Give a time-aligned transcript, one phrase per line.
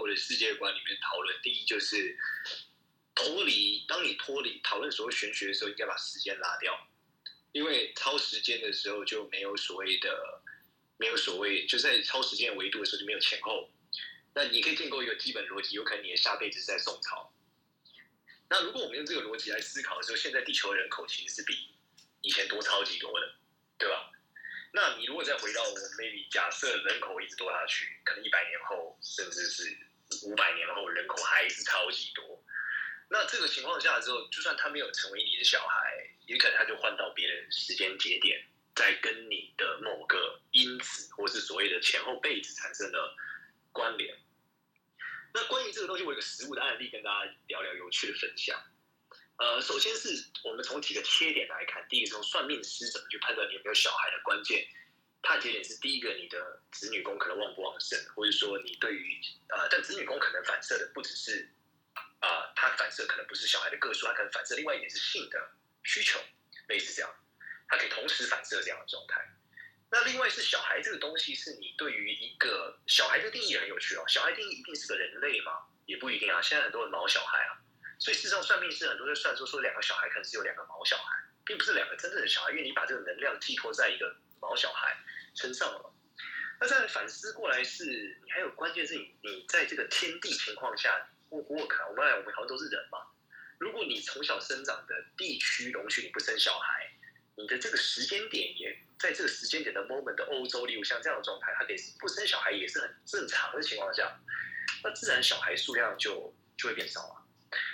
[0.00, 2.16] 我的世界观里面讨论，第一就是
[3.14, 3.84] 脱离。
[3.86, 6.88] 当你脱离讨论所谓玄学的时候，应该把时间拉掉，
[7.52, 10.42] 因为超时间的时候就没有所谓的，
[10.96, 13.70] 没有所谓，就在超时间维度的时候就没有前后。
[14.34, 17.32] 那你可以建构一个基本逻辑，有可能你的下辈子在宋朝。
[18.50, 21.74] 那如果我们用这个逻辑来思考的时候，现在地球人口其实是比
[22.20, 23.34] 以前多超级多的，
[23.78, 24.10] 对吧？
[24.76, 29.70] 那你如果再回到我们 maybe 假设人口一直多下去，可能一百年后，甚至是
[30.26, 32.44] 五百年后，人口还是超级多。
[33.08, 43.16] 那这个情况下之后，就算他没有成为你的小孩，也可能他就换到别人时间节点，在跟你的某个因子，或是所谓的前后辈子产生了
[43.70, 44.18] 关联。
[45.32, 48.60] 那关于这个东西，我有个实物的案例跟大家聊聊有趣的分享。
[49.36, 50.08] 呃，首先是
[50.44, 54.64] 我们从几个切点来看，第一个从算命师怎么去判断你有没有小孩的关键，
[55.22, 61.50] 判节点是第一个，你的子女宫可能旺不旺盛，或者说你对于呃，但子女宫可能反射的不只是
[62.20, 65.50] 啊、呃，反射可能不是小孩的个数，它可能反射另外一点是性的
[65.82, 66.20] 需求，
[66.68, 67.12] 类似这样，
[67.68, 69.20] 它可以同时反射这样的状态。
[69.90, 75.52] 那另外是小孩这个东西，是你对于一个小孩的定义很有趣哦，小孩定义一定是个人类吗？
[75.86, 77.58] 也不一定啊，现在很多人毛小孩啊。
[77.98, 84.96] 所以事实上，算命是很多人算说说两个小孩可能是有两个毛小孩，并不是两个真正的小孩，因为你把这个能量寄托在一个毛小孩
[85.34, 85.90] 身上了。
[86.60, 87.84] 那再反思过来是，
[88.24, 92.98] 你还有关键是你你在这个天地情况下，我我靠，我们来我们好像都是人嘛。
[93.58, 96.90] 如果你从小生长的地区容许你不生小孩，
[97.36, 104.20] 你的这个时间点也在这个时间点的 moment 的欧洲，例如像这样的状态，它可以不生小孩也是很正常的情况下，
[104.82, 107.23] 那自然小孩数量就就会变少了。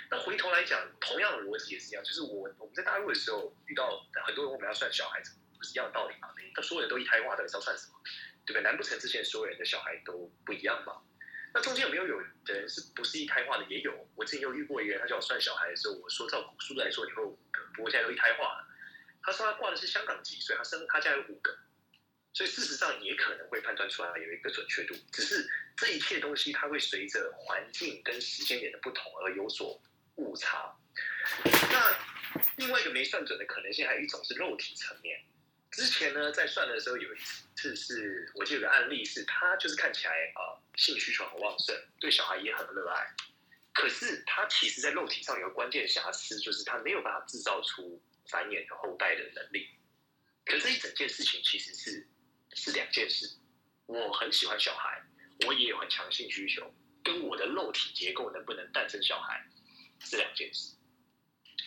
[0.09, 6.29] 那回头来讲，同样的逻辑也是一样，就是我我们在大陆的时候遇到很多人，我们要算小孩子，不是一样的道理吗？
[6.55, 7.93] 那所有人都一胎化，到底是要算什么？
[8.45, 8.61] 对不对？
[8.61, 11.01] 难不成之前所有人的小孩都不一样吗？
[11.53, 13.65] 那中间有没有有的人是不是一胎化的？
[13.65, 14.07] 也有。
[14.15, 18.67] 我之前有遇过一个人，他叫我算小孩的时候，我说照古书来说，你会五个，不过现在都一胎化了。
[19.21, 21.55] 他说他挂的是香港籍，所以他生他家有五个，
[22.33, 29.81] 所以事实上也可能会判断出来有一个准确度，只是这一切东西它会随着环境跟时间点的不同而有所。
[30.17, 30.75] 误差。
[31.71, 31.97] 那
[32.57, 35.19] 另外一个没算准的可能性，还有一种是肉体层面。
[35.71, 37.17] 之前呢，在算的时候有一
[37.55, 43.07] 次是，我记得有个案例是，他就是看起来啊、性需求很旺盛，对小孩也很热爱。
[43.73, 49.69] 可是他其实，在肉体上有个关键瑕疵，就是他没有办法制造出繁衍后代的能力。
[50.45, 52.05] 可这一整件事情其实是
[52.53, 53.29] 是两件事。
[53.85, 55.01] 我很喜欢小孩，
[55.45, 56.73] 我也有很强性需求，
[57.03, 59.45] 跟我的肉体结构能不能诞生小孩。
[60.03, 60.73] 是两件事。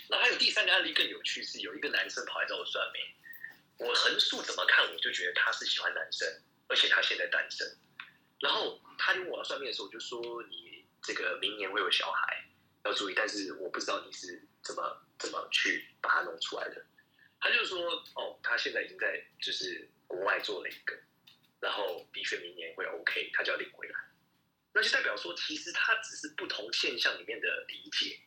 [0.08, 3.00] 那还有第三个案例更有趣，是有一个男生跑来找我算命。
[3.78, 6.28] 我横竖怎么看，我就觉得他是喜欢男生，
[6.66, 7.64] 而且他现在单身。
[8.40, 12.44] 然后他跟我算命的时候，我就说你这个明年会有小孩，
[12.84, 13.14] 要注意。
[13.14, 16.84] 但是我不知道你是怎么怎么去把它弄出来的。
[17.40, 20.94] 他就说哦，他现在已经在就是国外做了一个，
[21.60, 23.94] 然后的确明年会 OK，他就要领回来。
[24.72, 28.18] 那就代表说，其实它只是不同现象里面的理解。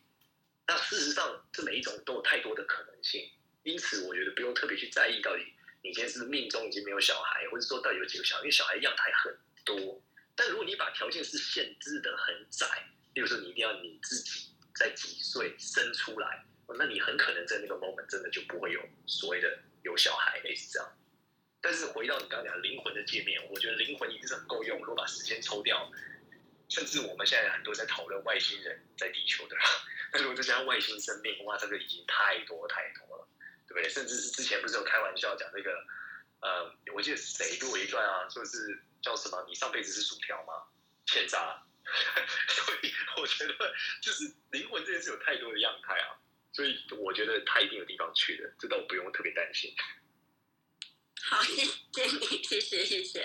[0.66, 3.30] 那事实上，这每一种都有太多的可能性，
[3.62, 5.42] 因此我觉得不用特别去在意到底
[5.82, 10.02] 你现在是是命中已经没有小孩，或者说到底有几个小孩，因为小孩样态很多。
[10.34, 12.66] 但如果你把条件是限制的很窄，
[13.14, 16.44] 例如说你一定要你自己在几岁生出来，
[16.78, 20.98] 那你很可能在那个 moment 真的就不会有所谓的有小孩类似这样。
[21.60, 25.90] 但是回到你刚刚讲灵魂的界面，我觉得灵魂一定是很够用，如果把时间抽掉。
[26.68, 29.56] 甚至我们现在很多在讨论外星人在地球的，
[30.12, 33.26] 但如果再加上外星生命，哇，这个已经太多太多了，
[33.66, 33.88] 对不对？
[33.88, 35.72] 甚至是之前不是有开玩笑讲这个，
[36.42, 39.42] 呃，我记得是谁跟我一段啊，说是叫什么？
[39.48, 40.52] 你上辈子是薯条吗？
[41.06, 41.64] 欠渣。
[42.48, 46.20] 所以我觉得就是灵魂这件事有太多的样态啊，
[46.52, 49.74] 所以我觉得他一定有地方去的，这倒不用特别担心。
[51.22, 53.20] 好，谢谢你，谢谢谢谢。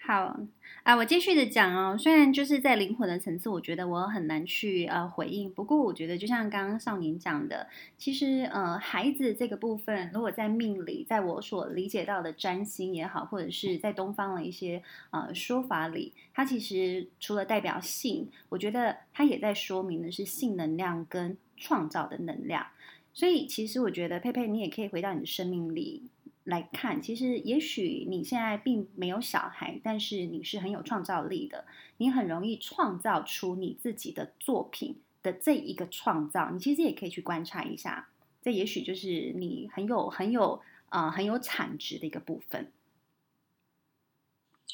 [0.00, 0.40] 好。
[0.82, 1.98] 啊，我继续的讲哦。
[1.98, 5.52] 虽然就是在灵魂的层次，我觉得我很难去呃回应。
[5.52, 22.64] 不过我觉得，就像刚刚少年讲的，其实呃孩子这个部分，如果在命理，在我所理解到的占星也好，或者是在东方的一些呃说法里，它其实除了代表性，我觉得它也在说明的是性能量跟创造的能量。
[23.12, 26.10] 所以其实我觉得佩佩，你也可以回到你的生命里。
[26.46, 31.66] 来看，其实也许你现在并没有小孩，但是你是很有创造力的，
[31.96, 38.08] 你很容易创造出你自己的作品的这一个创造，你其实也可以去观察一下，
[38.40, 42.70] 这也许就是你很有很有啊、呃、很有产值的一个部分。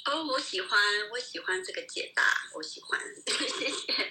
[0.05, 0.71] 哦，我喜欢，
[1.13, 2.23] 我喜欢这个解答，
[2.57, 4.11] 我喜欢，谢谢。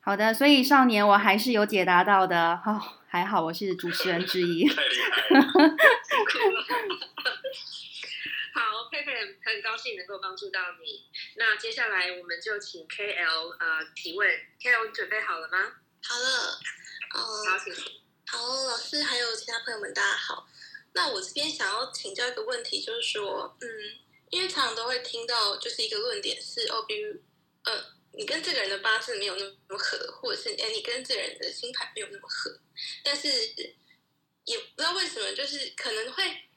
[0.00, 2.82] 好的，所以少年我还是有解答到的，哦，
[3.12, 4.66] 还好我是主持人之一。
[4.66, 5.42] 太厉害了，
[8.54, 9.12] 好，佩佩
[9.44, 11.04] 很高兴能够帮助到你。
[11.36, 14.26] 那接下来我们就请 KL 呃提问
[14.58, 15.58] ，KL 你准备好了吗？
[16.02, 16.58] 好了，
[17.14, 17.20] 嗯，
[17.50, 17.74] 好，请。
[18.28, 18.38] 好，
[18.70, 20.48] 老师还有其他朋友们，大家好。
[20.94, 23.68] 那我这边想要请教一个问题，就是说，嗯，
[24.30, 27.20] 因为常常都会听到，就是一个论点是，哦，比如，
[27.64, 32.58] 呃，你跟这个人的八字没有那么合，或者是，哎，你跟这个人的星盘没有那么合，
[33.02, 33.28] 但是
[34.44, 36.48] 也不知道为什么，就是可能会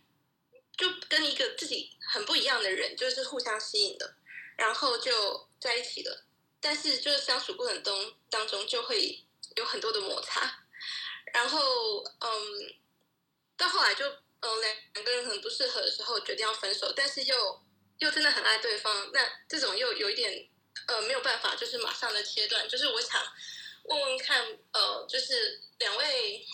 [0.78, 4.16] 就跟一个自己很不一样的人，就是互相吸引的，
[4.58, 6.26] 然后就在一起了，
[6.60, 9.24] 但是就是相处过程中当中就会
[9.56, 10.66] 有很多的摩擦，
[11.34, 12.76] 然后，嗯，
[13.58, 14.06] 到后来就。
[14.42, 17.66] 嗯，两两个人可能不适合的时候，决定要分手，但是又
[17.98, 20.48] 又真的很爱对方，那这种又有一点
[20.88, 22.68] 呃没有办法，就是马上的切断。
[22.68, 23.22] 就是我想
[23.84, 26.46] 问问看，呃，就是两位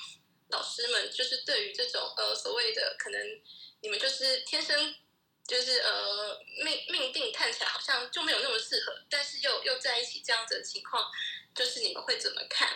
[0.49, 3.41] 老师们，就是对于这种呃所谓的可能
[3.81, 4.95] 你们就是天生
[5.47, 11.09] 就是呃命命定看起来好像就没有那么适合，但是又又在一起这样子的情况，
[11.55, 12.69] 就是你们会怎么看？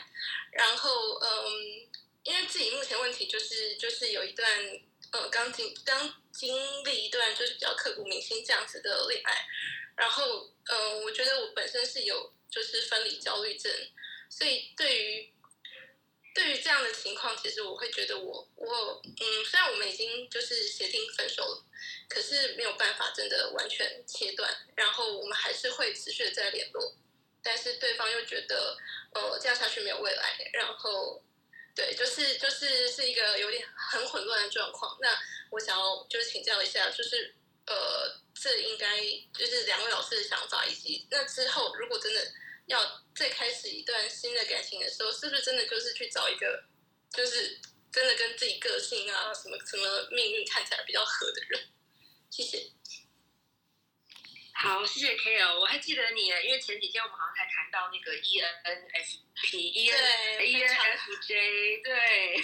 [0.51, 1.87] 然后嗯，
[2.23, 4.47] 因为自己目前问题就是就是有一段。
[5.15, 9.47] 呃，刚经刚经历一段就是比较刻骨铭心这样子的恋爱，
[9.95, 13.71] 然后，嗯、我觉得我本身是有就是分离焦虑症，
[14.29, 15.33] 所以对于
[16.33, 21.63] 对于这样的情况，其实我会觉得我我嗯，虽然我们已经就是协定分手了，
[22.09, 26.93] 可是没有办法真的完全切断，然后我们还是会持续的在联络，
[27.41, 28.77] 但是对方又觉得
[29.13, 31.21] 呃这样下去没有未来，然后。
[31.75, 34.97] 对，就是就是是一个有点很混乱的状况。
[35.01, 35.09] 那
[35.51, 37.35] 我想要就是请教一下，就是
[37.67, 38.97] 呃，这应该
[39.37, 42.31] 就是两位老师的想法，以及那之后如果真的
[42.67, 46.63] 要再开始一段新的感情的时候，是不是真的就是去找一个
[47.11, 47.59] 就是
[47.91, 51.61] 真的跟自己个性啊什么什么命运看起来比较合的人？
[52.29, 52.71] 谢谢。
[54.57, 62.41] 好，谢谢 KL，我还记得你，因为前几天我们好像还谈到那个 ENFP，E N E N F J，对，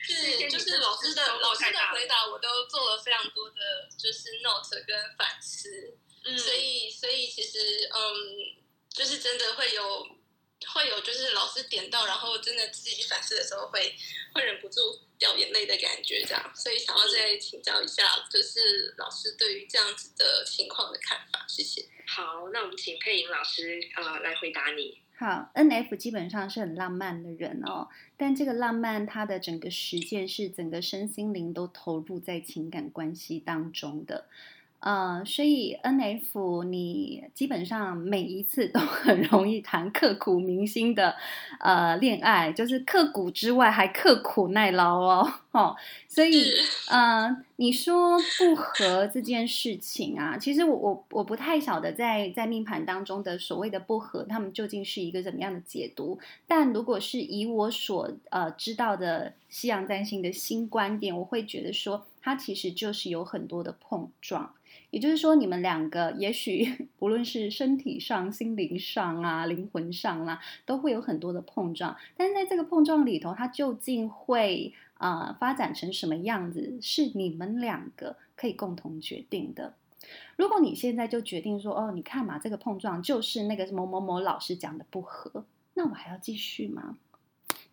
[0.00, 8.00] 是就是老师的老师的回答，我都做了非常多的，就是 note 跟反思，嗯，所以所以其实嗯，
[8.90, 10.08] 就是真的会有
[10.72, 13.94] 会有就是老师点到，然后真的自己反思的时候会
[14.34, 14.80] 会忍不住。
[15.16, 21.86] 掉眼泪的感觉，这样，所以想要再请教一下，就是老师对于这样子的情况的看法，谢谢。
[22.08, 24.98] 好，那我们请佩莹老师呃来回答你。
[25.16, 34.26] 好，NF 基本上是很浪漫的人哦，但这个浪漫他的整个实践是整个身心灵都投入在情感关系当中的。
[34.84, 41.16] 呃，所以 N F 你基本上每一次都很容易谈刻骨铭心的
[41.58, 45.74] 呃恋爱，就是刻骨之外还刻苦耐劳哦，哦，
[46.06, 46.52] 所以
[46.90, 56.18] 呃，你说不合这件事情啊，其实我我我不太晓得在在命盘当中的所谓的不合，他们究竟是一个怎么样的解读？
[56.46, 64.52] 但如果是以我所呃知道的西洋占星的新观点，我会觉得说，它其实就是有很多的碰撞。
[64.94, 66.64] 也就是说，你们两个也许
[67.00, 71.96] 不论是身体上、心灵上啊、灵魂上、啊，都会有很多的碰撞。
[72.16, 79.74] 但是在这个碰撞里头，它究竟会啊、发展成什么样子，是你们两个可以共同决定的。
[80.36, 86.96] 如果你现在就决定说，哦，你看嘛，这个碰撞就是那个某某某老师讲的不合，那我还要继续吗？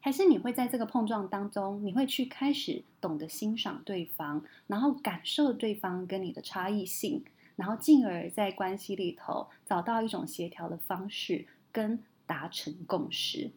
[0.01, 7.23] 还是你会在这个碰撞当中，你会去开始懂得欣赏对方，然后感受对方跟你的差异性，
[7.55, 13.51] 然后进而在关系里头找到一种协调的方式，跟达成共识。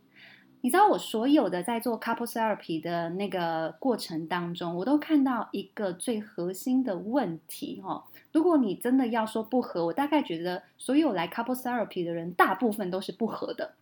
[0.61, 8.05] 你知道我所有的在做 couple therapy 的那个过程当中，我都看到一个最核心的问题哦。
[8.33, 13.75] 如果你真的要说不合，我大概觉得所有来 couple therapy 的人，大部分都是不合的。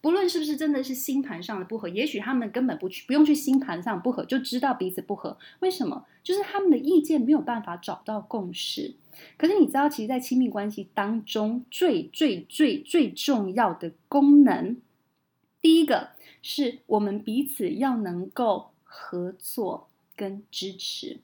[0.00, 5.36] 不论是不是真的是星盘上的不合，也许他们根本不去，不用去星盘上不合，就知道彼此不合。
[5.58, 6.06] 为什么？
[6.22, 8.94] 就是他们的意见没有办法找到共识。
[9.36, 14.76] 可是你知道，其实，在亲密关系当中，最最最最重要的功能，
[15.60, 16.10] 第一个
[16.40, 21.18] 是我们彼此要能够合作跟支持。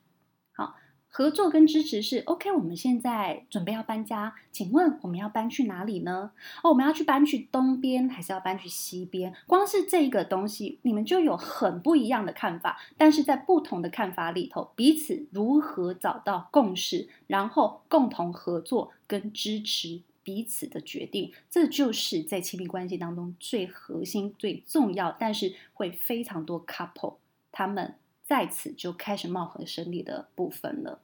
[1.16, 2.52] 合作跟支持是 OK。
[2.52, 6.32] 我们现在准备要搬家，请问我们要搬去哪里呢？
[6.62, 9.34] 哦，我们要去搬去东边，还是要搬去西边？
[9.46, 12.78] 光是这个东西，你们就有很不一样的看法。
[12.98, 27.14] 但是在不同的看法里头，彼此如何找到共识，然后共同合作跟支持彼此的决定，这就是在亲密关系当中最核心、最重要，但是会非常多 couple
[27.50, 27.94] 他们。
[28.28, 30.98] 在此就开始貌合神离的部分了，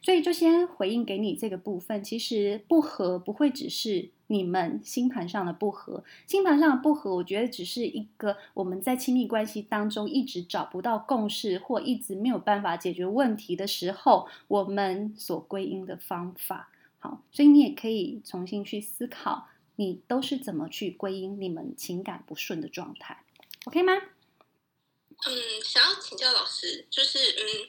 [0.00, 2.02] 所以就先回应给你这个部分。
[2.02, 16.70] 其实不合不会只是你们星盘上的不合，星盘上的不合，我觉得只是一个我们在亲密关系当中一直找不到共识，或一直没有办法解决问题的时候，我们所归因的方法。
[16.98, 23.22] 好，所以你也可以重新去思考，你都是怎么去归因你们情感不顺的状态
[23.66, 23.92] ，OK 吗？
[23.94, 27.68] 嗯，想要请教老师，就是嗯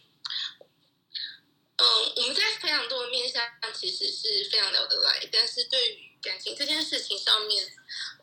[1.78, 7.72] 嗯，我们在非常多的面向其实是非常聊得来，但是对于感情这件事情上面，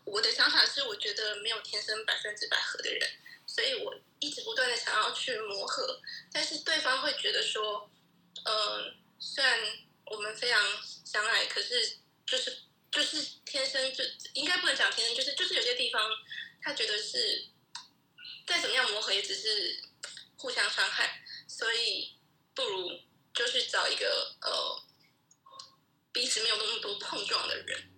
[0.05, 3.09] 我的想法是，我觉得没有天生百分之百合的人，
[3.47, 6.01] 所以我一直不断的想要去磨合，
[6.33, 7.91] 但是对方会觉得说，
[8.45, 9.59] 嗯，虽然
[10.07, 10.61] 我们非常
[11.05, 12.59] 相爱，可是就是
[12.91, 16.11] 就是天生就应该不能讲天生，就是就是有些地方
[16.63, 17.47] 他觉得是。
[18.47, 19.81] 再怎么样磨合，也只是
[20.37, 22.13] 互相伤害，所以
[22.55, 23.01] 不如
[23.35, 24.83] 就去找一个呃
[26.13, 27.91] 彼此没有那么多碰撞的人。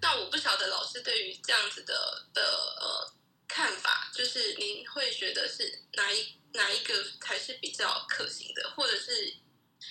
[0.00, 2.42] 那我不晓得老师对于这样子的的
[2.80, 3.14] 呃
[3.46, 9.36] 看法，就是您会觉得是哪一哪一个才是比较可行的，或者是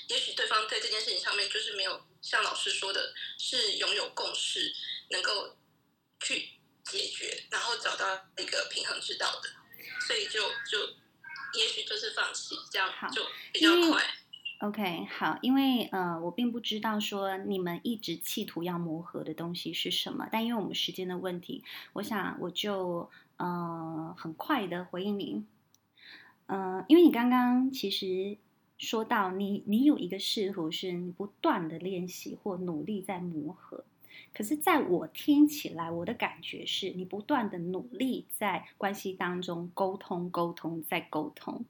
[0.10, 4.74] 也许对方在这件事情上面就是没有像老师说的，是拥有共识，
[5.10, 5.58] 能够
[6.20, 9.50] 去解决，然后找到一个平衡之道的。
[10.08, 10.96] 所以就就，
[11.54, 14.18] 也许就是放弃，这样就比较快。
[14.62, 21.64] OK，好，因为呃，我并不知道说你们一直企图要磨合的东西是什么，但因为我们时间的问题，
[21.94, 25.48] 我想我就呃很快的回应您。
[26.46, 28.38] 呃，因为你刚刚其实
[28.78, 33.84] 说到你你有一个试图是你不断的练习或努力在磨合。
[34.32, 41.66] 可是，在我听起来，我的感觉是你不断的努力在关系当中沟通、沟通、再沟通。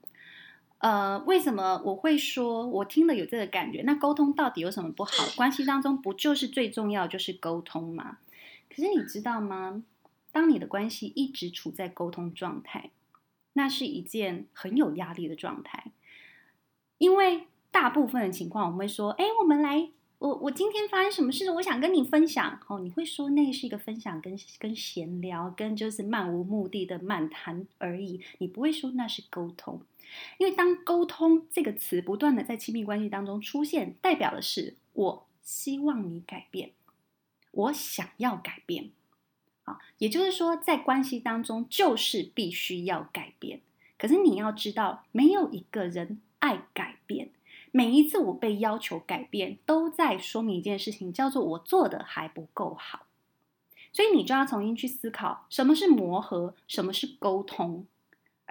[0.82, 3.84] 呃，为什么我会说我听了有这个感觉？
[3.84, 5.12] 那沟通到底有什么不好？
[5.36, 8.18] 关系当中不就是最重要就是沟通吗？
[8.70, 9.84] 可是你知道吗？
[10.32, 12.90] 当你的关系一直处在沟通状态，
[13.54, 15.92] 那是一件很有压力的状态，
[16.98, 19.90] 因为大部分的情况，我们会说：“哎，我们来。”
[20.22, 21.50] 我我今天发生什么事？
[21.50, 22.80] 我想跟你分享哦。
[22.80, 28.22] 你会说那是一个分享，跟跟闲聊，跟就是漫无目的的漫谈而已。
[28.38, 29.82] 你不会说那是沟通，
[30.38, 36.72] 因为当沟通这个词不断的在亲密关系当中出现，代表的是我希望你改变，
[37.52, 38.92] 我想要改变。
[39.64, 43.62] 啊，也就是说，在关系当中就是必须要改变。
[43.98, 47.30] 可是你要知道，没有一个人爱改变。
[47.72, 53.06] 每一次我被要求改变，都在说明一件事情，叫做我做的还不够好。
[53.94, 57.86] 所以你就要重新去思考，什么是磨合，什么是沟通，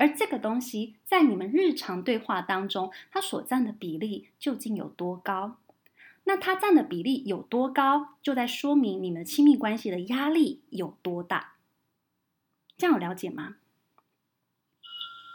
[0.00, 5.58] 而这个东西在你们日常对话当中，它所占的比例究竟有多高？
[6.24, 11.56] 那它占的比例有多高，就在说明你们亲密关系的压力有多大。
[12.78, 13.56] 这样有了解吗？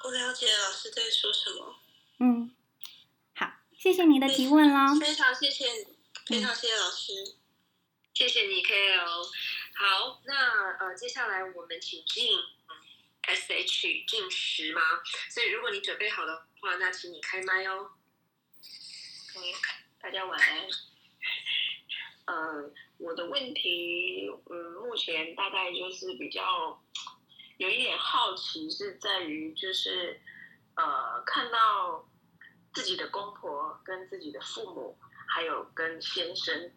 [0.04, 1.76] 我了解老师在说什么。
[2.18, 2.52] 嗯。
[3.36, 5.66] 好谢谢你的提问啦，非常谢谢，
[6.26, 7.38] 非常谢谢老师，嗯、
[8.16, 9.26] 谢谢你 KL。
[9.76, 12.32] 好，那呃，接下来我们请进
[13.28, 14.82] SH 进食吗？
[15.30, 17.92] 所以如果你准备好的话，那请你开麦哦。
[19.36, 19.42] 嗯，
[20.00, 20.68] 大家晚安。
[22.26, 26.84] 嗯、我的问题，嗯，目前大概就是比较
[27.58, 30.20] 有一点好奇，是在于就是
[30.76, 32.10] 呃，看到。
[32.74, 36.74] 自己的公婆跟自己的父母，还有跟先生，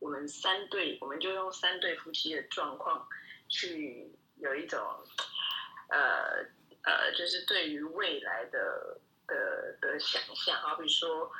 [0.00, 3.08] 我们三对，我们就用三对夫妻的状况
[3.48, 4.80] 去有一种，
[5.88, 6.44] 呃
[6.82, 10.56] 呃，就是对于未来的的的想象。
[10.60, 11.30] 好比说，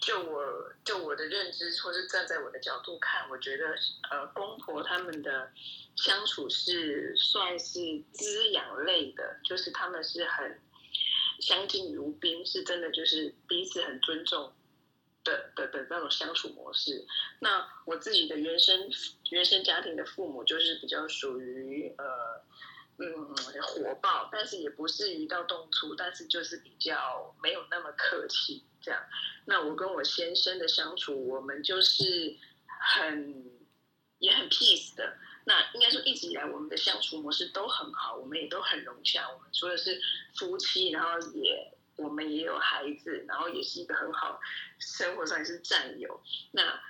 [0.00, 3.74] 就我就我的认知，或是站在我的角度看，我觉得
[4.10, 5.50] 呃，公婆他们的
[5.96, 10.60] 相处是算是滋养类的，就是他们是很。
[11.40, 14.52] 相敬如宾是真的，就是彼此很尊重
[15.24, 17.04] 的的的那种相处模式。
[17.40, 18.88] 那我自己的原生
[19.30, 22.04] 原生家庭的父母就是比较属于呃
[22.98, 29.02] 嗯火爆，但是也不是一到动粗，但是就是比较没有那么客气这样。
[29.44, 33.50] 那我跟我先生的相处，我们就是很
[34.18, 35.16] 也很 peace 的。
[35.44, 39.28] 那应该说一直以来我们的相处模式都很好，我们也都很融洽。
[39.28, 40.00] 我们除了是
[40.36, 44.40] 夫妻，然后也我们也有孩子，然后也是一个很好
[44.78, 46.22] 生活上也是战友。
[46.52, 46.80] 那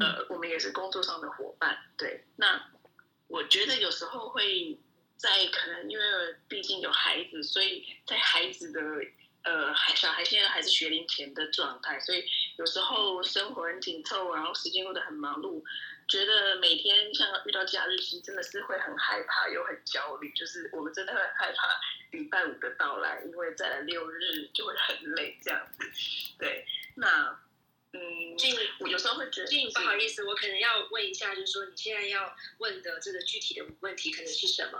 [0.00, 1.78] 呃，我们也是工作上的伙伴。
[1.96, 2.70] 对，那
[3.28, 4.80] 我觉得有时候会
[5.16, 6.04] 在可能因为
[6.48, 8.80] 毕竟有孩子，所以在孩子的
[9.42, 12.24] 呃小孩现在还是学龄前的状态，所以
[12.58, 15.62] 有时候生活很紧凑，然后时间过得很忙碌。
[16.08, 20.30] 觉得每天像遇到假日期，真的是会很害怕又很焦虑。
[20.34, 21.68] 就是我们真的很害怕
[22.12, 25.90] 礼拜五的到来，因为再来六日就会很累这样子。
[26.38, 27.36] 对，那
[27.92, 34.78] 嗯，静，我有时候会觉得，静，不好意思，我可能要问一下，就是说你现在要问的这个具体的问题可能是什么？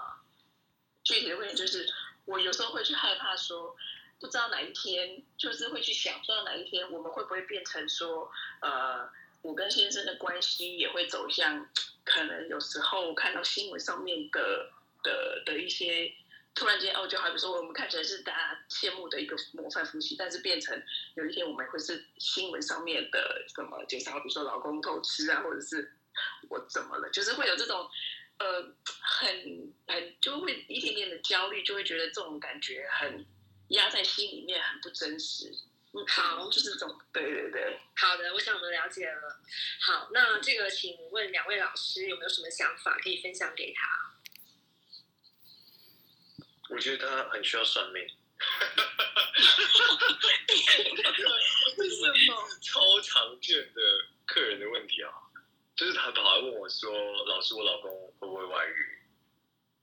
[1.07, 1.89] 具体的问题就是，
[2.25, 3.77] 我有时候会去害怕说，
[4.19, 8.29] 不知道哪一天，就是会去想，不知道哪一天我们会不会变成说，
[8.61, 9.09] 呃。
[9.43, 11.69] 我跟先生的关系也会走向，
[12.05, 14.73] 可能有时候看到新闻上面的
[15.05, 16.13] 的的一些，
[16.53, 20.83] 突然间哦，就好比说我们看起来是大家羡慕的一个模范夫妻，但是变成
[21.15, 25.93] 有一天我们会是新闻上面的什么，就像比如说老公偷吃啊，或者是
[26.49, 27.89] 我怎么了，就是会有这种
[28.39, 33.27] 呃很很就会一点点的焦虑，就会觉得这种感觉很
[33.69, 35.51] 压在心里面，很不真实。
[35.93, 37.79] 嗯好，就是这种，对对对。
[37.97, 39.41] 好的，我想我们了解了。
[39.81, 44.13] 好，那这个请问两位老师有没有什么想法可以分享给他？
[46.69, 48.03] 我觉得他很需要算命。
[51.79, 52.49] 为什么？
[52.61, 53.81] 超常见的
[54.27, 55.11] 客人的问题啊，
[55.77, 56.91] 就是他跑来问我说
[57.29, 58.99] ：“老师，我老公会不会外遇？”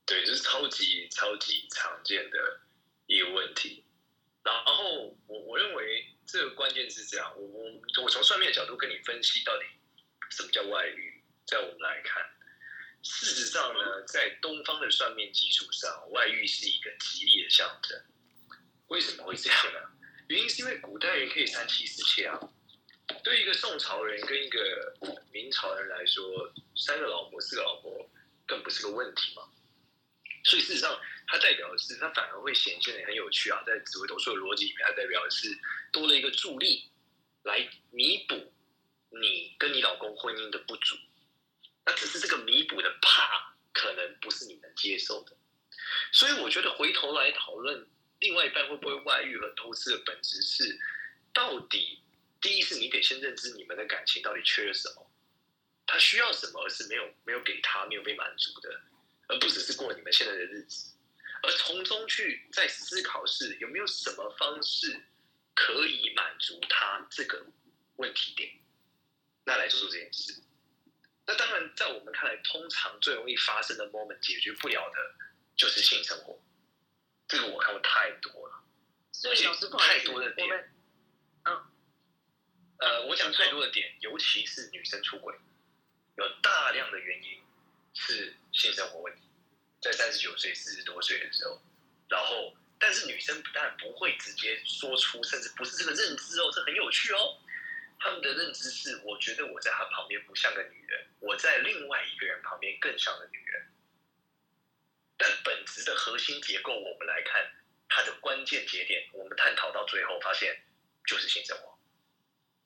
[0.05, 2.59] 对，就是超级超级常见的
[3.05, 3.85] 一个问题。
[4.43, 9.65] 然后我我认为这个关键是这样，我我我从算命的角度跟你分析到底
[10.31, 12.21] 什么叫外遇，在我们来看，
[13.03, 17.97] 事实上呢，在东方的算命技术上，外遇是一个吉利的象征。
[18.87, 19.79] 为什么会这样呢？
[20.27, 22.37] 原因是因为古代人可以三妻四妾啊，
[23.23, 24.95] 对一个宋朝人跟一个
[25.31, 28.09] 明朝人来说，三个老婆四个老婆
[28.45, 29.43] 更不是个问题嘛。
[30.43, 30.99] 所以事实上。
[31.25, 35.57] 它代表的是，它反而会显现的很有趣啊，在紫微斗数的逻辑里面，它代表的是
[35.91, 36.91] 多了一个助力，
[37.43, 38.53] 来弥补
[39.09, 40.95] 你跟你老公婚姻的不足。
[41.85, 45.35] 那只是这个弥补的怕，可能不是你能接受的。
[46.11, 47.87] 所以我觉得回头来讨论
[48.19, 50.77] 另外一半会不会外遇和偷吃的本质是，
[51.33, 52.02] 到底
[52.43, 55.09] 第一是你得先认知你们的感情到底缺了什么，
[55.87, 58.81] 他需要什么，而是没有没有给他，没有被满足的，
[59.27, 60.91] 而不只是过你们现在的日子。
[61.41, 65.01] 而从中去在思考是有没有什么方式
[65.53, 67.45] 可以满足他这个
[67.95, 68.51] 问题点，
[69.45, 70.43] 那来做这件事。
[71.25, 75.15] 那当然，在我们看来，通常最容易发生的 moment 解决不了的
[75.55, 76.37] 就是性生活。
[77.25, 78.63] 这个我看过太多了，
[79.29, 80.72] 而且太多的点。
[82.83, 85.33] 呃，我讲太多的点，尤其是女生出轨，
[86.17, 87.41] 有大量的原因
[87.93, 89.21] 是性生活问题。
[89.79, 91.61] 在三十九岁、四十多岁的时候，
[92.09, 97.39] 然后，但是女生不但不会直接说出，甚至不是这个认知哦，这很有趣哦。
[98.01, 103.65] 他们的认知是，我觉得我在他旁边不像个女人，我在另外一个人旁边更像个女人。
[105.15, 107.49] 但本质的核心结构，我们来看
[107.87, 110.61] 它的关键节点，我们探讨到最后发现
[111.07, 111.72] 就是性生活。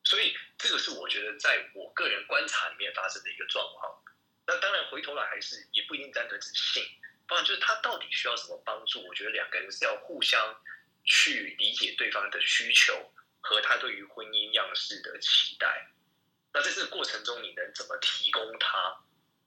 [0.08, 3.94] 所以，这个是我觉得在我个人观察里面发生的一个状况。
[4.46, 6.82] 那当然，回头来还是也不一定单纯只性。
[7.28, 9.06] 不然就是他到底需要什么帮助？
[9.06, 10.40] 我觉得两个人是要互相
[11.04, 15.90] 去理解对方的需求和他对于婚姻样式的期待。
[16.54, 18.98] 那在这个过程中，你能怎么提供他？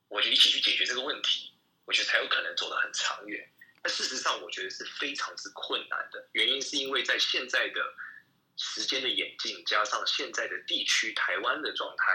[0.09, 1.55] 我觉得一起去解决这个问题，
[1.87, 3.51] 我觉得才有可能走得很长远。
[3.81, 6.29] 但事实上，我觉得是非常之困难的。
[6.33, 7.81] 原因是因为在现在的
[8.63, 12.13] 时间的演进，加上现在的地区台湾的状态，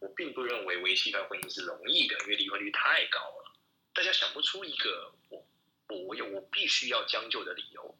[0.00, 3.52] 我并不认为维系一段婚姻是容易的，因为离婚率太高了。
[3.92, 5.46] 大家想不出一个我
[5.88, 7.94] 我我有我必须要将就的理由，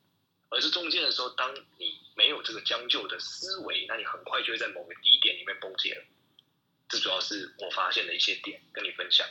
[0.48, 6.02] 而是中间的时候，当你没有这个将就的思维，那你很快就会在某个低点里面崩解了。
[6.88, 9.28] 这主要是我发现的一些点，跟你分享。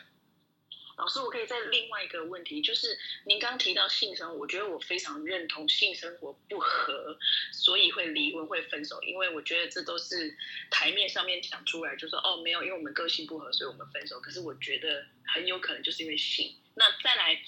[0.98, 7.18] 老师，我可以再另外一个问题，就是您刚提到性生活，我觉得我非常认同性生活不合，
[7.52, 10.36] 所以会离婚会分手，因为我觉得这都是
[10.70, 14.20] 台面上面讲出来，就说哦没有，因为我们个性不合，所以我们分手。
[14.20, 16.56] 可是我觉得很有可能就是因为性。
[16.76, 17.42] 那再来，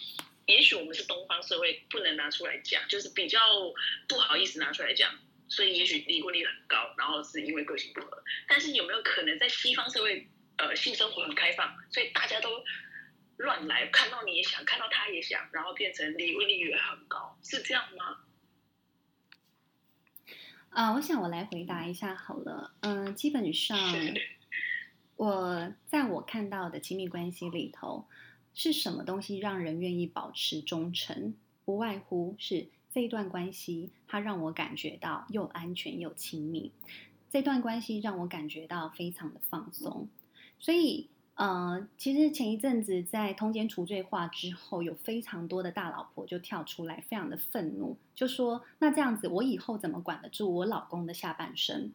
[0.46, 3.40] 也许我们是东方社会不能拿出来讲，就是比较
[4.08, 8.24] 不好意思拿出来讲，所以也许离婚率很高，然后是因为个性不合。
[8.48, 10.28] 但是有没有可能在西方社会，
[10.58, 12.64] 呃，性生活很开放，所以大家都
[13.38, 18.20] 乱来，看到你也想，看到他也想，然后变成离婚率也很高，是这样吗？
[20.70, 22.74] 啊、呃，我想我来回答一下好了。
[22.82, 23.78] 嗯、呃，基本上，
[25.18, 28.08] 我在我看到的亲密关系里头，
[28.54, 31.36] 是什么东西让人愿意保持忠诚？
[31.66, 36.72] 不外乎是这一段关系，它让我感觉到又安全又亲密。
[37.32, 40.10] 这段关系让我感觉到非常的放松。
[40.60, 47.98] 所以，呃，其实前一阵子在通奸除罪化之后，有非常多的大老婆就跳出来，非常的愤怒。
[48.14, 51.92] 就说那这样子，我以后怎么管得住我老公的下半生？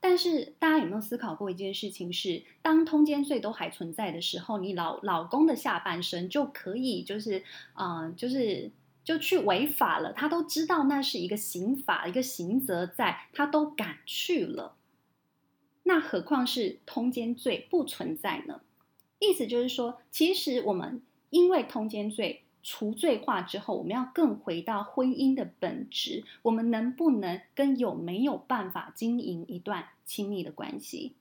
[0.00, 7.42] 但是大家有没有思考过一件事情是，当通奸罪都还存在的时候，你老老公的下半生就可以就是，
[7.74, 8.70] 呃，就是
[9.04, 10.12] 就去违法了。
[10.12, 14.76] 他都知道那是一个刑法，一个刑责在，他都敢去了。
[15.82, 18.60] 那何况是通奸罪不存在呢？
[19.18, 22.42] 意思就是说，其实我们因为通奸罪。
[22.60, 26.24] 除罪化之后，我们要更回到婚姻的本质。
[26.42, 31.14] 我们能不能跟有没有办法经营一段亲密的关系？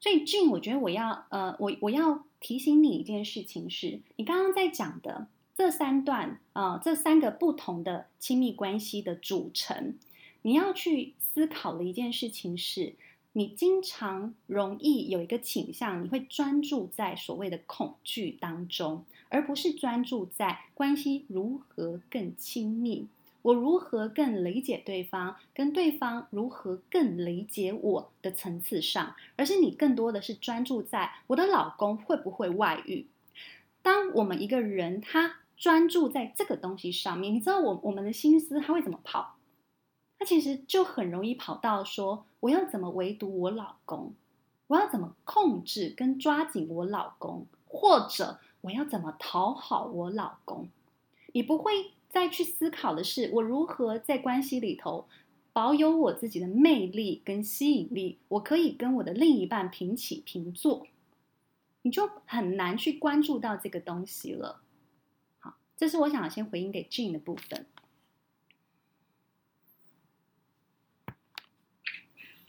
[0.00, 9.94] 所以俊我觉得我要呃，我我要提醒你一件事情是，你刚刚在讲的这三段啊、这三个不同的亲密关系的组成，
[10.42, 12.94] 你要去思考的一件事情是，
[13.38, 19.04] 你经常容易有一个倾向，你会专注在所谓的恐惧当中。
[19.28, 23.06] 而不是专注在关系如何更亲密，
[23.42, 33.06] 我如何更理解对方，跟对方如何更理解我的层次上，而是你更多的是专注在我的老公会不会外遇。
[33.82, 39.36] 当我们一个人他专注在这个东西上面，你知道我我们的心思他会怎么跑？
[40.18, 44.14] 他其实就很容易跑到说，我要怎么围堵我老公，
[44.66, 48.38] 我要怎么控制跟抓紧我老公，或者。
[48.62, 50.68] 我要怎么讨好我老公？
[51.32, 55.06] 你不会再去思考的是，我如何在关系里头
[55.52, 58.18] 保有我自己的魅力跟吸引力？
[58.26, 60.88] 我可以跟我的另一半平起平坐，
[61.82, 64.60] 你就很难去关注到这个东西了。
[65.38, 67.64] 好，这是我想先回应给 Jane 的部分。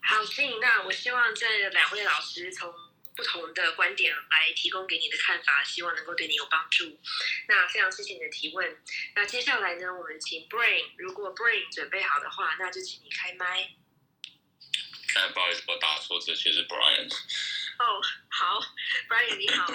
[0.09, 2.73] 好，Gin，那我希望这两位老师从。
[3.15, 6.97] 不同的观点来提供给你的看法，希望能够对你有帮助。
[7.49, 8.81] 那非常谢谢你的提问。
[9.13, 13.75] 那接下来呢，我们请 Brain，如果 Brain 准备好的话，那就请你开麦。
[15.15, 17.11] 哎，不好意思，我打错字，其实是 Brian。
[17.79, 18.61] 哦，好
[19.09, 19.67] ，Brian 你好。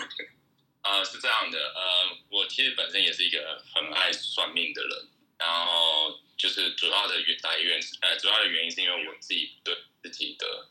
[0.84, 10.68] 呃，是这样的，呃，我其实本身也是一个很爱算命的人，然后就是主要的原来源，呃，主要的原因是因为我自己对自己的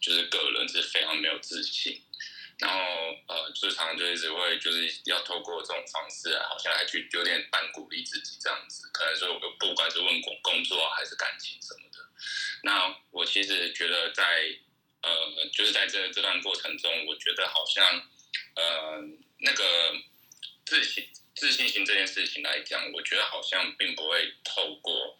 [0.00, 2.02] 就是个人是非常没有自信。
[2.58, 2.78] 然后
[3.26, 8.86] 呃，就常就一直会就是要透过这种方式啊，好像来去有点半鼓励自己这样子。
[8.92, 12.06] 可能说我不管是问工工作还是感情什么的，
[12.62, 14.54] 那我其实觉得在
[15.00, 17.82] 呃，就是在这这段过程中，我觉得好像
[18.54, 19.02] 呃，
[19.38, 19.94] 那个
[20.66, 21.08] 自信
[21.40, 25.18] 自信心这件事情来讲，我觉得好像并不会透过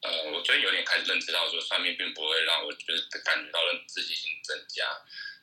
[0.00, 4.86] 呃，我觉得有点开始认知到说算命并不会让我就是感觉到了自信心增加。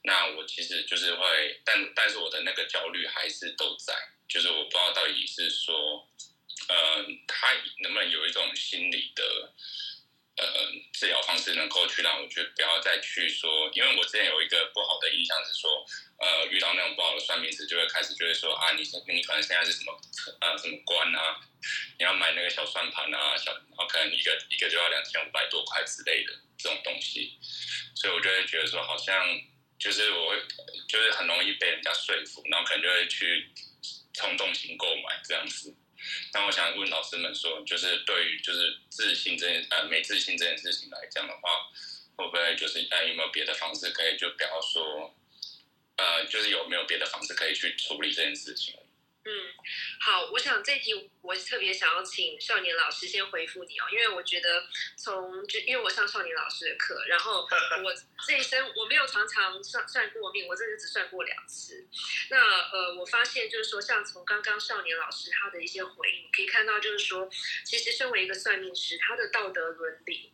[0.04, 3.94] 那我其实就是会，但但是我的那个焦虑还是都在，
[4.30, 6.08] 就是我不知道到底是说，
[6.70, 7.52] 呃，他
[7.84, 9.54] 能不能有一种心理的，
[10.38, 15.86] 呃，治疗方式能够去让我觉得不要再去说，因为我之前有一个不好的印象是说，
[16.30, 20.00] 呃，遇到那种不好的算命师就会开始就会说啊，你你可能现在是什么
[20.42, 21.42] 呃什么官啊，
[21.98, 27.34] 你要买那个小算盘啊，小，然后可能一个一个就要两千五百多块之类的这种东西，
[27.96, 29.42] 所以我就会觉得说好像。
[29.80, 30.36] 就是我，
[30.90, 33.50] 就是很容易被人家说服，然后可能就会去
[34.14, 35.74] 冲动型购买这样子。
[36.34, 41.72] 那我想问老师们说，就是对于就是自信这件呃没自信这件事情来讲的话，
[42.18, 45.16] 会不会就是呃有没有别的方式可以就比方说，
[46.00, 48.74] 呃就是有没有别的方式可以去处理这件事情？
[49.26, 49.32] 嗯，
[50.00, 54.64] 好，我想这题我特别想要请少年老师先回复你哦，因为我觉得
[54.96, 57.42] 从就因为我上少年老师的课，然后
[57.84, 57.94] 我
[58.26, 61.86] 这一生我没有常常算算过命，我真的只算过两次。
[62.32, 62.38] 那
[62.72, 67.30] 呃，我发现就是说，像从刚刚少年老师他的一些回应，可以看到就是说，
[67.66, 70.32] 其实身为一个算命师，他的道德伦理。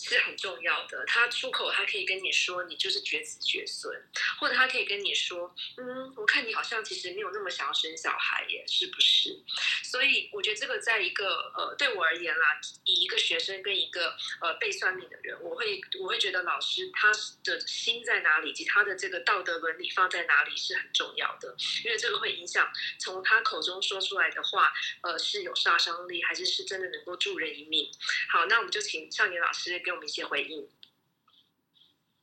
[0.00, 1.04] 是很重要的。
[1.06, 3.92] 他出口，他可以跟你说，你就是绝子绝孙，
[4.38, 9.36] 或者他可以跟你说，嗯，我看你好像其实没有那么想要生小孩耶，是不是？
[9.82, 17.10] 所以我觉得这个在一个呃，对我而言啦，以一个学生跟一个呃被算命的人，我会我会觉得老师他
[17.42, 27.90] 的心在哪里，以及他的这个道德伦理放在哪里是很重要的，因为这个会影响从他口中说出来的话，呃，是有杀伤力，还是是真的能够助人一命。
[28.30, 30.60] 好，那我们就请少年老师给我们一些回应。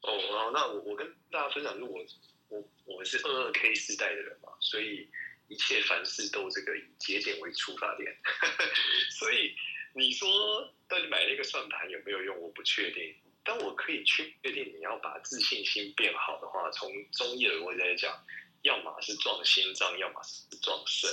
[0.02, 2.06] 哦，好，那我我跟大家分享，是我
[2.50, 5.10] 我我是二二 K 时代的人嘛，所以
[5.48, 8.16] 一切凡事都这个以节点为出发点，
[9.18, 9.56] 所以
[9.96, 18.16] 你说到底买那个算盘有没有用，我不确定，但我可以确定，你要把自信心变好的话，从中医的逻辑来讲，
[18.62, 21.10] 要么是壮心脏，要么是壮肾。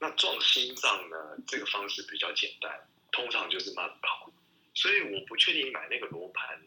[0.00, 2.88] 那壮心脏呢，这个方式比较简单。
[3.12, 4.32] 通常就是慢跑，
[4.74, 6.60] 所以我不确定买那个罗盘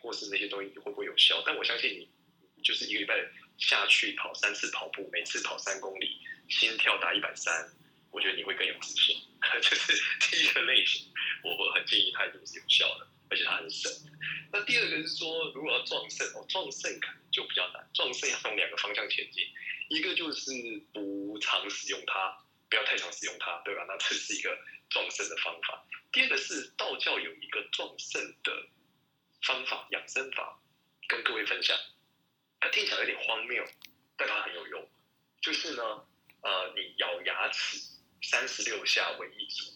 [0.00, 2.08] 或是那些东西会不会有效，但我相信
[2.54, 3.14] 你就是一个礼拜
[3.58, 7.52] 下去跑三次跑步，每次跑三公里，心跳达一百三，
[8.10, 9.16] 我觉得你会更有自信。
[9.62, 11.06] 这是第一个类型，
[11.44, 13.90] 我我很建议它一定是有效的，而且它很省。
[14.52, 19.44] 那第二个是说，如果要壮肾哦，壮肾可能就比较难，壮肾要从两个方向前进，
[19.88, 20.50] 一个就是
[20.92, 22.36] 不常使用它，
[22.68, 23.84] 不要太常使用它，对吧？
[23.88, 24.56] 那这是一个。
[24.88, 28.68] 壮肾的方法，第二个是道教有一个壮肾的
[29.42, 30.62] 方法养生法，
[31.08, 31.76] 跟各位分享。
[32.60, 33.64] 它听起来有点荒谬，
[34.16, 34.88] 但它很有用。
[35.42, 35.82] 就是呢，
[36.40, 37.78] 呃，你咬牙齿
[38.22, 39.72] 三十六下为一组，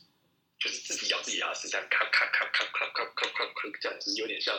[0.60, 4.56] 就是自己咬自己牙齿，这样咔咔咔咔咔咔咔咔咔这样子，有点像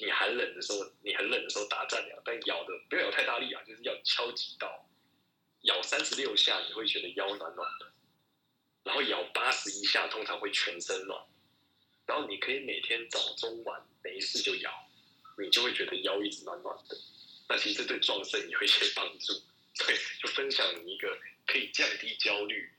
[0.00, 4.87] 你寒冷的时候，你很冷的时候打战两，但咬的不要咬太大力啊，就是要敲几刀，
[5.62, 7.92] 咬三十六下，你会觉得腰暖暖的。
[8.84, 11.20] 然后咬八十一下，通常会全身暖。
[12.06, 14.88] 然后你可以每天早中晚没事就咬，
[15.36, 16.96] 你就会觉得腰一直暖暖的。
[17.48, 19.34] 那其实对壮肾也有一些帮助。
[19.78, 22.70] 对，就分享你一个可以降低焦虑、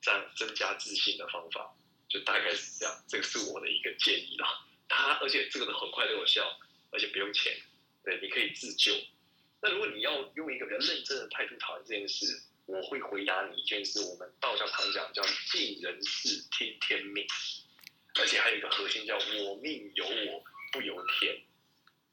[0.00, 1.74] 这样增加自信的方法，
[2.08, 3.04] 就大概是这样。
[3.06, 4.66] 这个是我的一个建议啦。
[4.88, 6.58] 它而且这个很快都有效，
[6.90, 7.54] 而且不用钱。
[8.02, 8.92] 对，你可以自救。
[9.60, 12.42] 那如果你要用一个比较认真的态度讨论这件事。
[12.68, 17.26] 我会回答你一件事，我们道教常讲叫“尽人事，听天命”，
[18.20, 21.40] 而且还有一个核心叫“我命由我不由天”。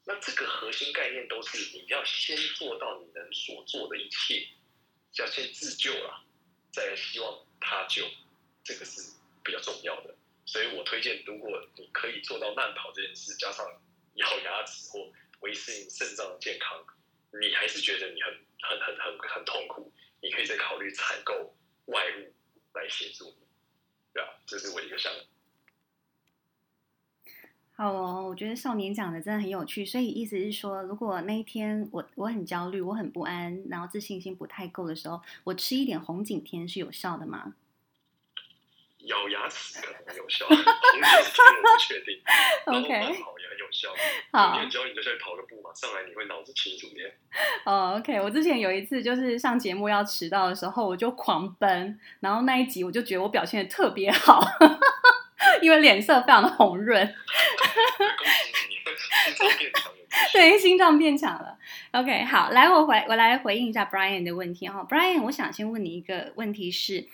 [0.08, 4.48] 那这个核心概念都是你要先做到你能所做的一切，
[5.18, 6.24] 要先自救了，
[6.72, 8.08] 再希望他救，
[8.64, 9.02] 这个是
[9.44, 10.14] 比较重要的。
[10.46, 13.66] 所以我推荐，如果你可以做到慢跑这件事，加上
[14.14, 16.82] 咬牙齿或维持你肾脏的健康，
[17.40, 19.92] 你还是觉得你很很很很很痛苦。
[20.22, 22.32] 你可以再考虑采购外物
[22.74, 23.46] 来协助你，
[24.14, 25.18] 对啊，这是我一个想法。
[27.76, 37.54] 好哦，我觉得少年讲的真的很有趣，所以意思是说，如果那一天我我很焦虑，我很不安，然后自信心不太够的时候，我吃一点红景天是有效的吗？
[39.00, 42.20] 咬牙齿可能有效，红景天我不确定。
[42.66, 43.22] OK。
[44.32, 47.10] 好，你教你就下去跑个步嘛，上来你会脑子清楚点。
[47.64, 54.40] 哦、oh,，OK，我之前有一次就是上节目要迟到的时候，我就狂奔，然后那一集我就觉得我表现的特别好，
[55.60, 57.14] 因为脸色非常的红润。
[60.32, 61.58] 对，心脏变强了。
[61.92, 67.06] OK，好，来我回我来回应一下 Brian 的问题哈，Brian，我想先问你一个问题是。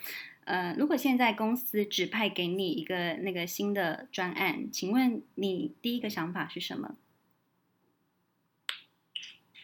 [0.45, 6.97] 呃，如果现在公司指派给你一个那个新的专案，请问你第一个想法是什么？